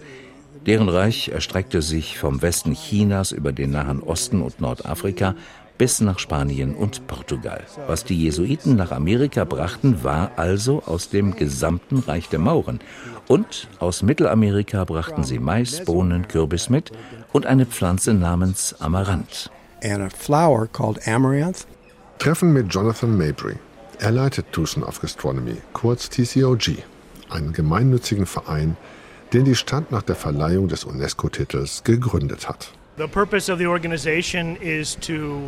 [0.67, 5.33] Deren Reich erstreckte sich vom Westen Chinas über den Nahen Osten und Nordafrika
[5.77, 7.63] bis nach Spanien und Portugal.
[7.87, 12.79] Was die Jesuiten nach Amerika brachten, war also aus dem gesamten Reich der Mauren.
[13.27, 16.91] Und aus Mittelamerika brachten sie Mais, Bohnen, Kürbis mit
[17.33, 19.49] und eine Pflanze namens Amaranth.
[22.19, 23.55] Treffen mit Jonathan Mabry.
[23.99, 26.83] Er leitet Tucson of Gastronomy, kurz TCOG,
[27.29, 28.77] einen gemeinnützigen Verein,
[29.33, 32.71] den die Stadt nach der Verleihung des UNESCO-Titels gegründet hat.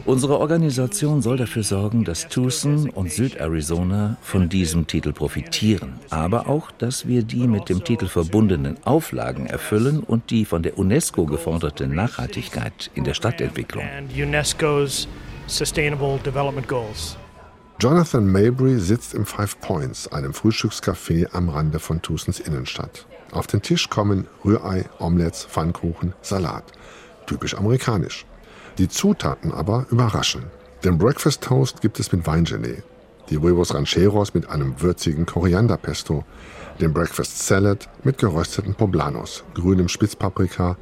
[0.06, 6.70] Unsere Organisation soll dafür sorgen, dass Tucson und Südarizona von diesem Titel profitieren, aber auch,
[6.70, 11.88] dass wir die mit dem Titel verbundenen Auflagen erfüllen und die von der UNESCO geforderte
[11.88, 13.84] Nachhaltigkeit in der Stadtentwicklung.
[15.47, 17.18] Sustainable Development Goals.
[17.80, 23.07] Jonathan Mabry sitzt im Five Points, einem Frühstückscafé am Rande von Tusens Innenstadt.
[23.32, 26.65] Auf den Tisch kommen Rührei, Omelettes, Pfannkuchen, Salat.
[27.30, 28.26] Typisch amerikanisch.
[28.80, 30.45] Die Zutaten aber überraschen.
[30.84, 32.81] Den Breakfast Toast gibt es mit Weingelee,
[33.30, 36.23] die Huevos Rancheros mit einem würzigen Korianderpesto,
[36.81, 40.76] den Breakfast Salad mit gerösteten Poblanos, grünem Spitzpaprika,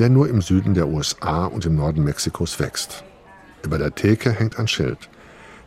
[0.00, 3.04] der nur im Süden der USA und im Norden Mexikos wächst.
[3.62, 4.98] Über der Theke hängt ein Schild.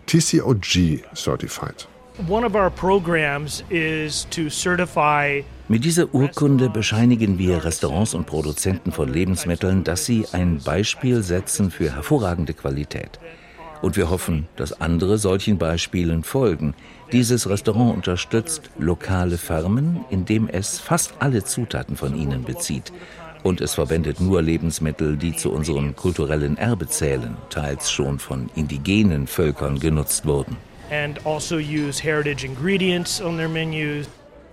[0.07, 1.87] TCOG Certified.
[2.27, 8.93] One of our programs is to certify Mit dieser Urkunde bescheinigen wir Restaurants und Produzenten
[8.93, 13.19] von Lebensmitteln, dass sie ein Beispiel setzen für hervorragende Qualität.
[13.81, 16.73] Und wir hoffen, dass andere solchen Beispielen folgen.
[17.11, 22.93] Dieses Restaurant unterstützt lokale Firmen, indem es fast alle Zutaten von ihnen bezieht.
[23.43, 29.27] Und es verwendet nur Lebensmittel, die zu unserem kulturellen Erbe zählen, teils schon von indigenen
[29.27, 30.55] Völkern genutzt wurden.
[30.89, 34.07] and also use heritage ingredients on their menus.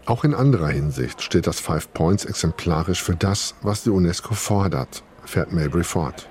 [0.07, 5.03] Auch in anderer Hinsicht steht das Five Points exemplarisch für das, was die UNESCO fordert,
[5.25, 6.29] fährt Mabry fort.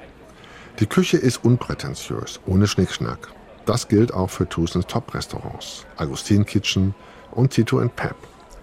[0.80, 3.30] Die Küche ist unprätentiös, ohne Schnickschnack.
[3.66, 6.94] Das gilt auch für Tusens Top-Restaurants, Agustin Kitchen
[7.32, 8.16] und Tito Pep,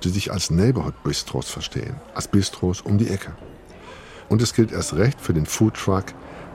[0.05, 3.32] die sich als Neighborhood Bistros verstehen, als Bistros um die Ecke.
[4.28, 6.05] Und es gilt erst recht für den Food Truck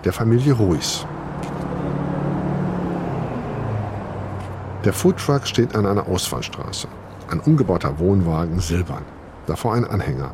[0.05, 1.05] der Familie Ruiz.
[4.85, 6.87] Der Food Truck steht an einer Ausfallstraße.
[7.29, 9.03] Ein umgebauter Wohnwagen silbern.
[9.47, 10.33] Davor ein Anhänger.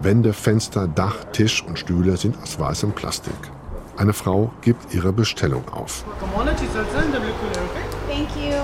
[0.00, 3.34] Wände, Fenster, Dach, Tisch und Stühle sind aus weißem Plastik.
[3.96, 6.04] Eine Frau gibt ihre Bestellung auf.
[8.08, 8.54] Thank you.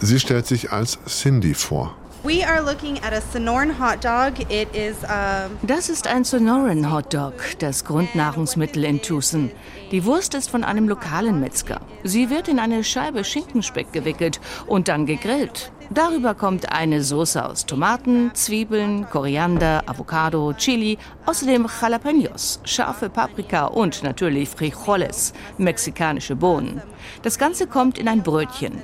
[0.00, 1.94] Sie stellt sich als Cindy vor.
[2.22, 4.50] We are looking at a Sonoran hot dog.
[4.50, 9.50] It is um, Das ist ein Sonoran Hot Dog, das Grundnahrungsmittel in Tucson.
[9.90, 11.82] Die Wurst ist von einem lokalen Metzger.
[12.02, 15.70] Sie wird in eine Scheibe Schinkenspeck gewickelt und dann gegrillt.
[15.90, 24.02] Darüber kommt eine Soße aus Tomaten, Zwiebeln, Koriander, Avocado, Chili, außerdem Jalapenos, scharfe Paprika und
[24.02, 26.82] natürlich Frijoles, mexikanische Bohnen.
[27.22, 28.80] Das Ganze kommt in ein Brötchen.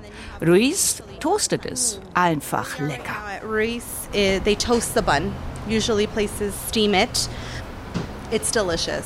[0.47, 2.01] Ruiz toastet es.
[2.15, 3.17] Einfach lecker.
[3.49, 3.85] Ruiz.
[4.13, 5.33] It, they toast the bun.
[5.69, 7.29] Usually places steam it.
[8.31, 9.05] It's delicious.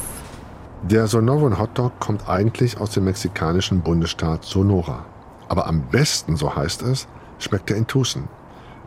[0.83, 5.07] Der Sonoran Hotdog kommt eigentlich aus dem mexikanischen Bundesstaat Sonora.
[5.49, 7.07] Aber am besten, so heißt es,
[7.45, 8.29] schmeckt in Tucson.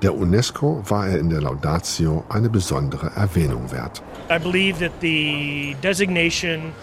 [0.01, 4.03] Der UNESCO war er in der Laudatio eine besondere Erwähnung wert.
[4.29, 6.73] I believe that the designation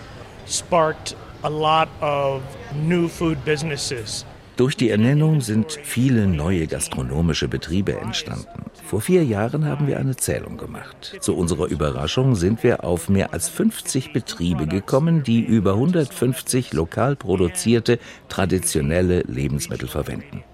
[0.49, 2.43] sparked a lot of
[2.75, 4.25] new food businesses.
[4.57, 8.65] Durch die Ernennung sind viele neue gastronomische Betriebe entstanden.
[8.87, 11.17] Vor vier Jahren haben wir eine Zählung gemacht.
[11.21, 17.17] Zu unserer Überraschung sind wir auf mehr als 50 Betriebe gekommen, die über 150 lokal
[17.17, 17.99] produzierte
[18.29, 20.45] traditionelle Lebensmittel verwenden.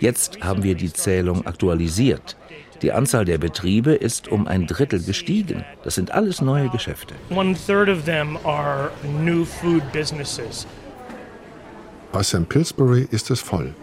[0.00, 2.36] Jetzt haben wir die Zählung aktualisiert.
[2.82, 5.64] Die Anzahl der Betriebe ist um ein Drittel gestiegen.
[5.82, 7.14] Das sind alles neue Geschäfte.
[7.30, 8.90] One third of them are
[9.24, 10.66] new food businesses.
[12.12, 12.48] Bei St.
[12.48, 13.74] Pillsbury ist es voll.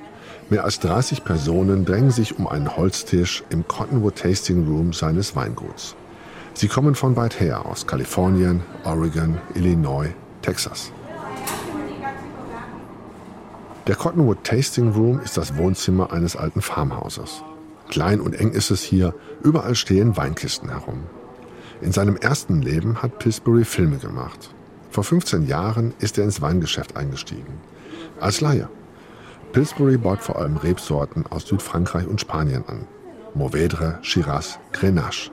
[0.49, 5.95] Mehr als 30 Personen drängen sich um einen Holztisch im Cottonwood Tasting Room seines Weinguts.
[6.53, 10.09] Sie kommen von weit her, aus Kalifornien, Oregon, Illinois,
[10.41, 10.93] Texas.
[13.87, 17.43] Der Cottonwood Tasting Room ist das Wohnzimmer eines alten Farmhauses.
[17.87, 19.13] Klein und eng ist es hier,
[19.43, 21.03] überall stehen Weinkisten herum.
[21.81, 24.49] In seinem ersten Leben hat Pillsbury Filme gemacht.
[24.89, 27.59] Vor 15 Jahren ist er ins Weingeschäft eingestiegen.
[28.19, 28.69] Als Laie.
[29.51, 32.87] Pillsbury baut vor allem Rebsorten aus Südfrankreich und Spanien an.
[33.35, 35.29] Mourvedre, Shiraz, Grenache.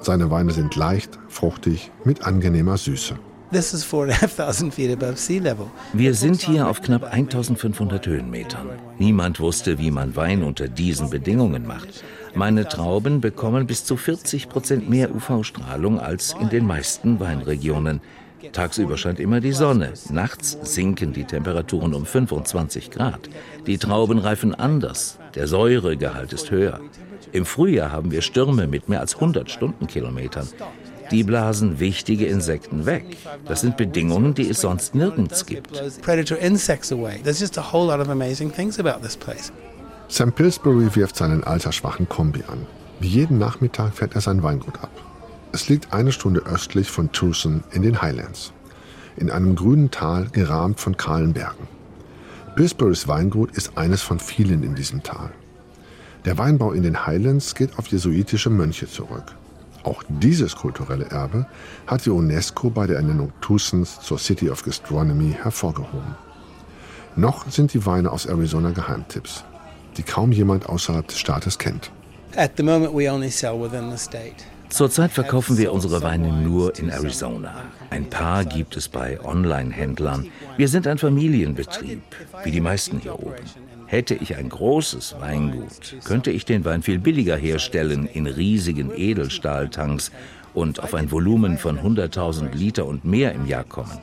[0.00, 3.18] Seine Weine sind leicht, fruchtig, mit angenehmer Süße.
[3.52, 5.66] This is 4,500 feet above sea level.
[5.92, 8.66] Wir sind hier auf knapp 1500 Höhenmetern.
[8.98, 12.02] Niemand wusste, wie man Wein unter diesen Bedingungen macht.
[12.34, 18.00] Meine Trauben bekommen bis zu 40 Prozent mehr UV-Strahlung als in den meisten Weinregionen.
[18.52, 19.92] Tagsüber scheint immer die Sonne.
[20.08, 23.28] Nachts sinken die Temperaturen um 25 Grad.
[23.66, 25.18] Die Trauben reifen anders.
[25.34, 26.80] Der Säuregehalt ist höher.
[27.32, 30.48] Im Frühjahr haben wir Stürme mit mehr als 100 Stundenkilometern.
[31.12, 33.04] Die blasen wichtige Insekten weg.
[33.44, 35.70] Das sind Bedingungen, die es sonst nirgends gibt.
[35.70, 37.20] Blows predator insects away.
[37.22, 39.52] There's just a whole lot of amazing things about this place.
[40.08, 42.66] Sam Pillsbury wirft seinen altersschwachen Kombi an.
[43.00, 44.90] Wie jeden Nachmittag fährt er sein Weingut ab.
[45.52, 48.52] Es liegt eine Stunde östlich von Tucson in den Highlands.
[49.16, 51.68] In einem grünen Tal, gerahmt von kahlen Bergen.
[52.56, 55.30] Pillsburys Weingut ist eines von vielen in diesem Tal.
[56.24, 59.34] Der Weinbau in den Highlands geht auf jesuitische Mönche zurück.
[59.84, 61.46] Auch dieses kulturelle Erbe
[61.86, 66.14] hat die UNESCO bei der Ernennung Tucsons zur City of Gastronomy hervorgehoben.
[67.16, 69.44] Noch sind die Weine aus Arizona Geheimtipps,
[69.96, 71.90] die kaum jemand außerhalb des Staates kennt.
[72.36, 74.44] At the moment we only sell within the state.
[74.70, 77.64] Zurzeit verkaufen wir unsere Weine nur in Arizona.
[77.90, 80.30] Ein paar gibt es bei Online-Händlern.
[80.56, 82.00] Wir sind ein Familienbetrieb,
[82.44, 83.34] wie die meisten hier oben.
[83.92, 90.10] Hätte ich ein großes Weingut, könnte ich den Wein viel billiger herstellen in riesigen Edelstahltanks
[90.54, 93.98] und auf ein Volumen von 100.000 Liter und mehr im Jahr kommen.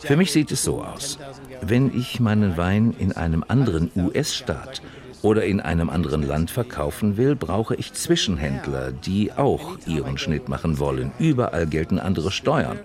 [0.00, 1.20] Für mich sieht es so aus.
[1.60, 4.82] Wenn ich meinen Wein in einem anderen US-Staat
[5.22, 10.80] oder in einem anderen Land verkaufen will, brauche ich Zwischenhändler, die auch ihren Schnitt machen
[10.80, 11.12] wollen.
[11.20, 12.80] Überall gelten andere Steuern.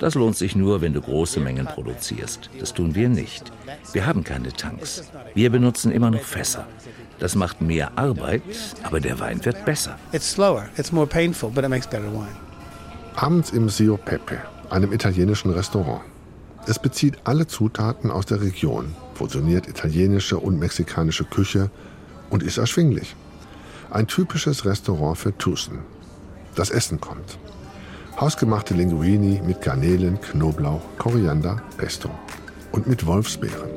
[0.00, 2.48] Das lohnt sich nur, wenn du große Mengen produzierst.
[2.58, 3.52] Das tun wir nicht.
[3.92, 5.04] Wir haben keine Tanks.
[5.34, 6.66] Wir benutzen immer noch Fässer.
[7.18, 8.42] Das macht mehr Arbeit,
[8.82, 9.98] aber der Wein wird besser.
[10.12, 12.34] It's slower, it's more painful, but it makes better wine.
[13.14, 14.38] Abends im Sio Pepe,
[14.70, 16.00] einem italienischen Restaurant.
[16.66, 21.70] Es bezieht alle Zutaten aus der Region, fusioniert italienische und mexikanische Küche
[22.30, 23.14] und ist erschwinglich.
[23.90, 25.80] Ein typisches Restaurant für Tucson.
[26.54, 27.38] Das Essen kommt.
[28.18, 32.10] Hausgemachte Linguini mit Garnelen, Knoblauch, Koriander, Pesto
[32.72, 33.70] und mit Wolfsbeeren.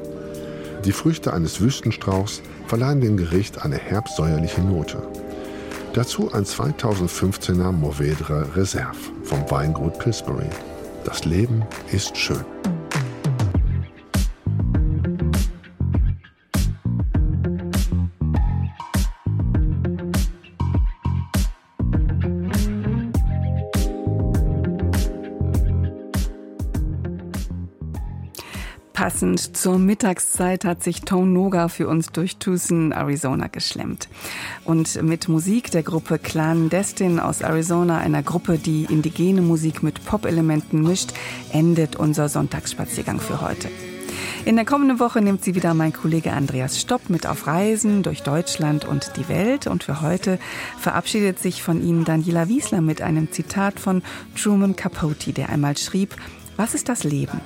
[0.86, 5.02] Die Früchte eines Wüstenstrauchs verleihen dem Gericht eine herbsäuerliche Note.
[5.94, 10.50] Dazu ein 2015er Mourvedre Reserve vom Weingut Pillsbury.
[11.06, 12.44] Das Leben ist schön.
[29.24, 34.10] Passend zur Mittagszeit hat sich Tone Noga für uns durch Tucson, Arizona geschlemmt.
[34.66, 40.84] Und mit Musik der Gruppe Clandestin aus Arizona, einer Gruppe, die indigene Musik mit Pop-Elementen
[40.84, 41.14] mischt,
[41.54, 43.70] endet unser Sonntagsspaziergang für heute.
[44.44, 48.24] In der kommenden Woche nimmt sie wieder mein Kollege Andreas Stopp mit auf Reisen durch
[48.24, 49.68] Deutschland und die Welt.
[49.68, 50.38] Und für heute
[50.78, 54.04] verabschiedet sich von Ihnen Daniela Wiesler mit einem Zitat von
[54.36, 56.18] Truman Capote, der einmal schrieb,
[56.58, 57.40] was ist das Leben?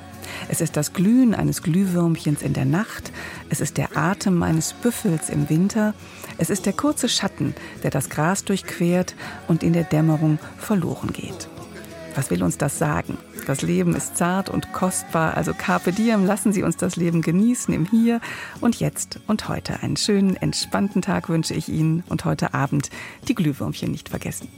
[0.50, 3.12] Es ist das Glühen eines Glühwürmchens in der Nacht.
[3.50, 5.94] Es ist der Atem eines Büffels im Winter.
[6.38, 9.16] Es ist der kurze Schatten, der das Gras durchquert
[9.48, 11.50] und in der Dämmerung verloren geht.
[12.16, 13.18] Was will uns das sagen?
[13.46, 17.74] Das Leben ist zart und kostbar, also carpe diem, lassen Sie uns das Leben genießen
[17.74, 18.20] im Hier
[18.60, 19.82] und Jetzt und heute.
[19.84, 22.90] Einen schönen, entspannten Tag wünsche ich Ihnen und heute Abend
[23.28, 24.50] die Glühwürmchen nicht vergessen.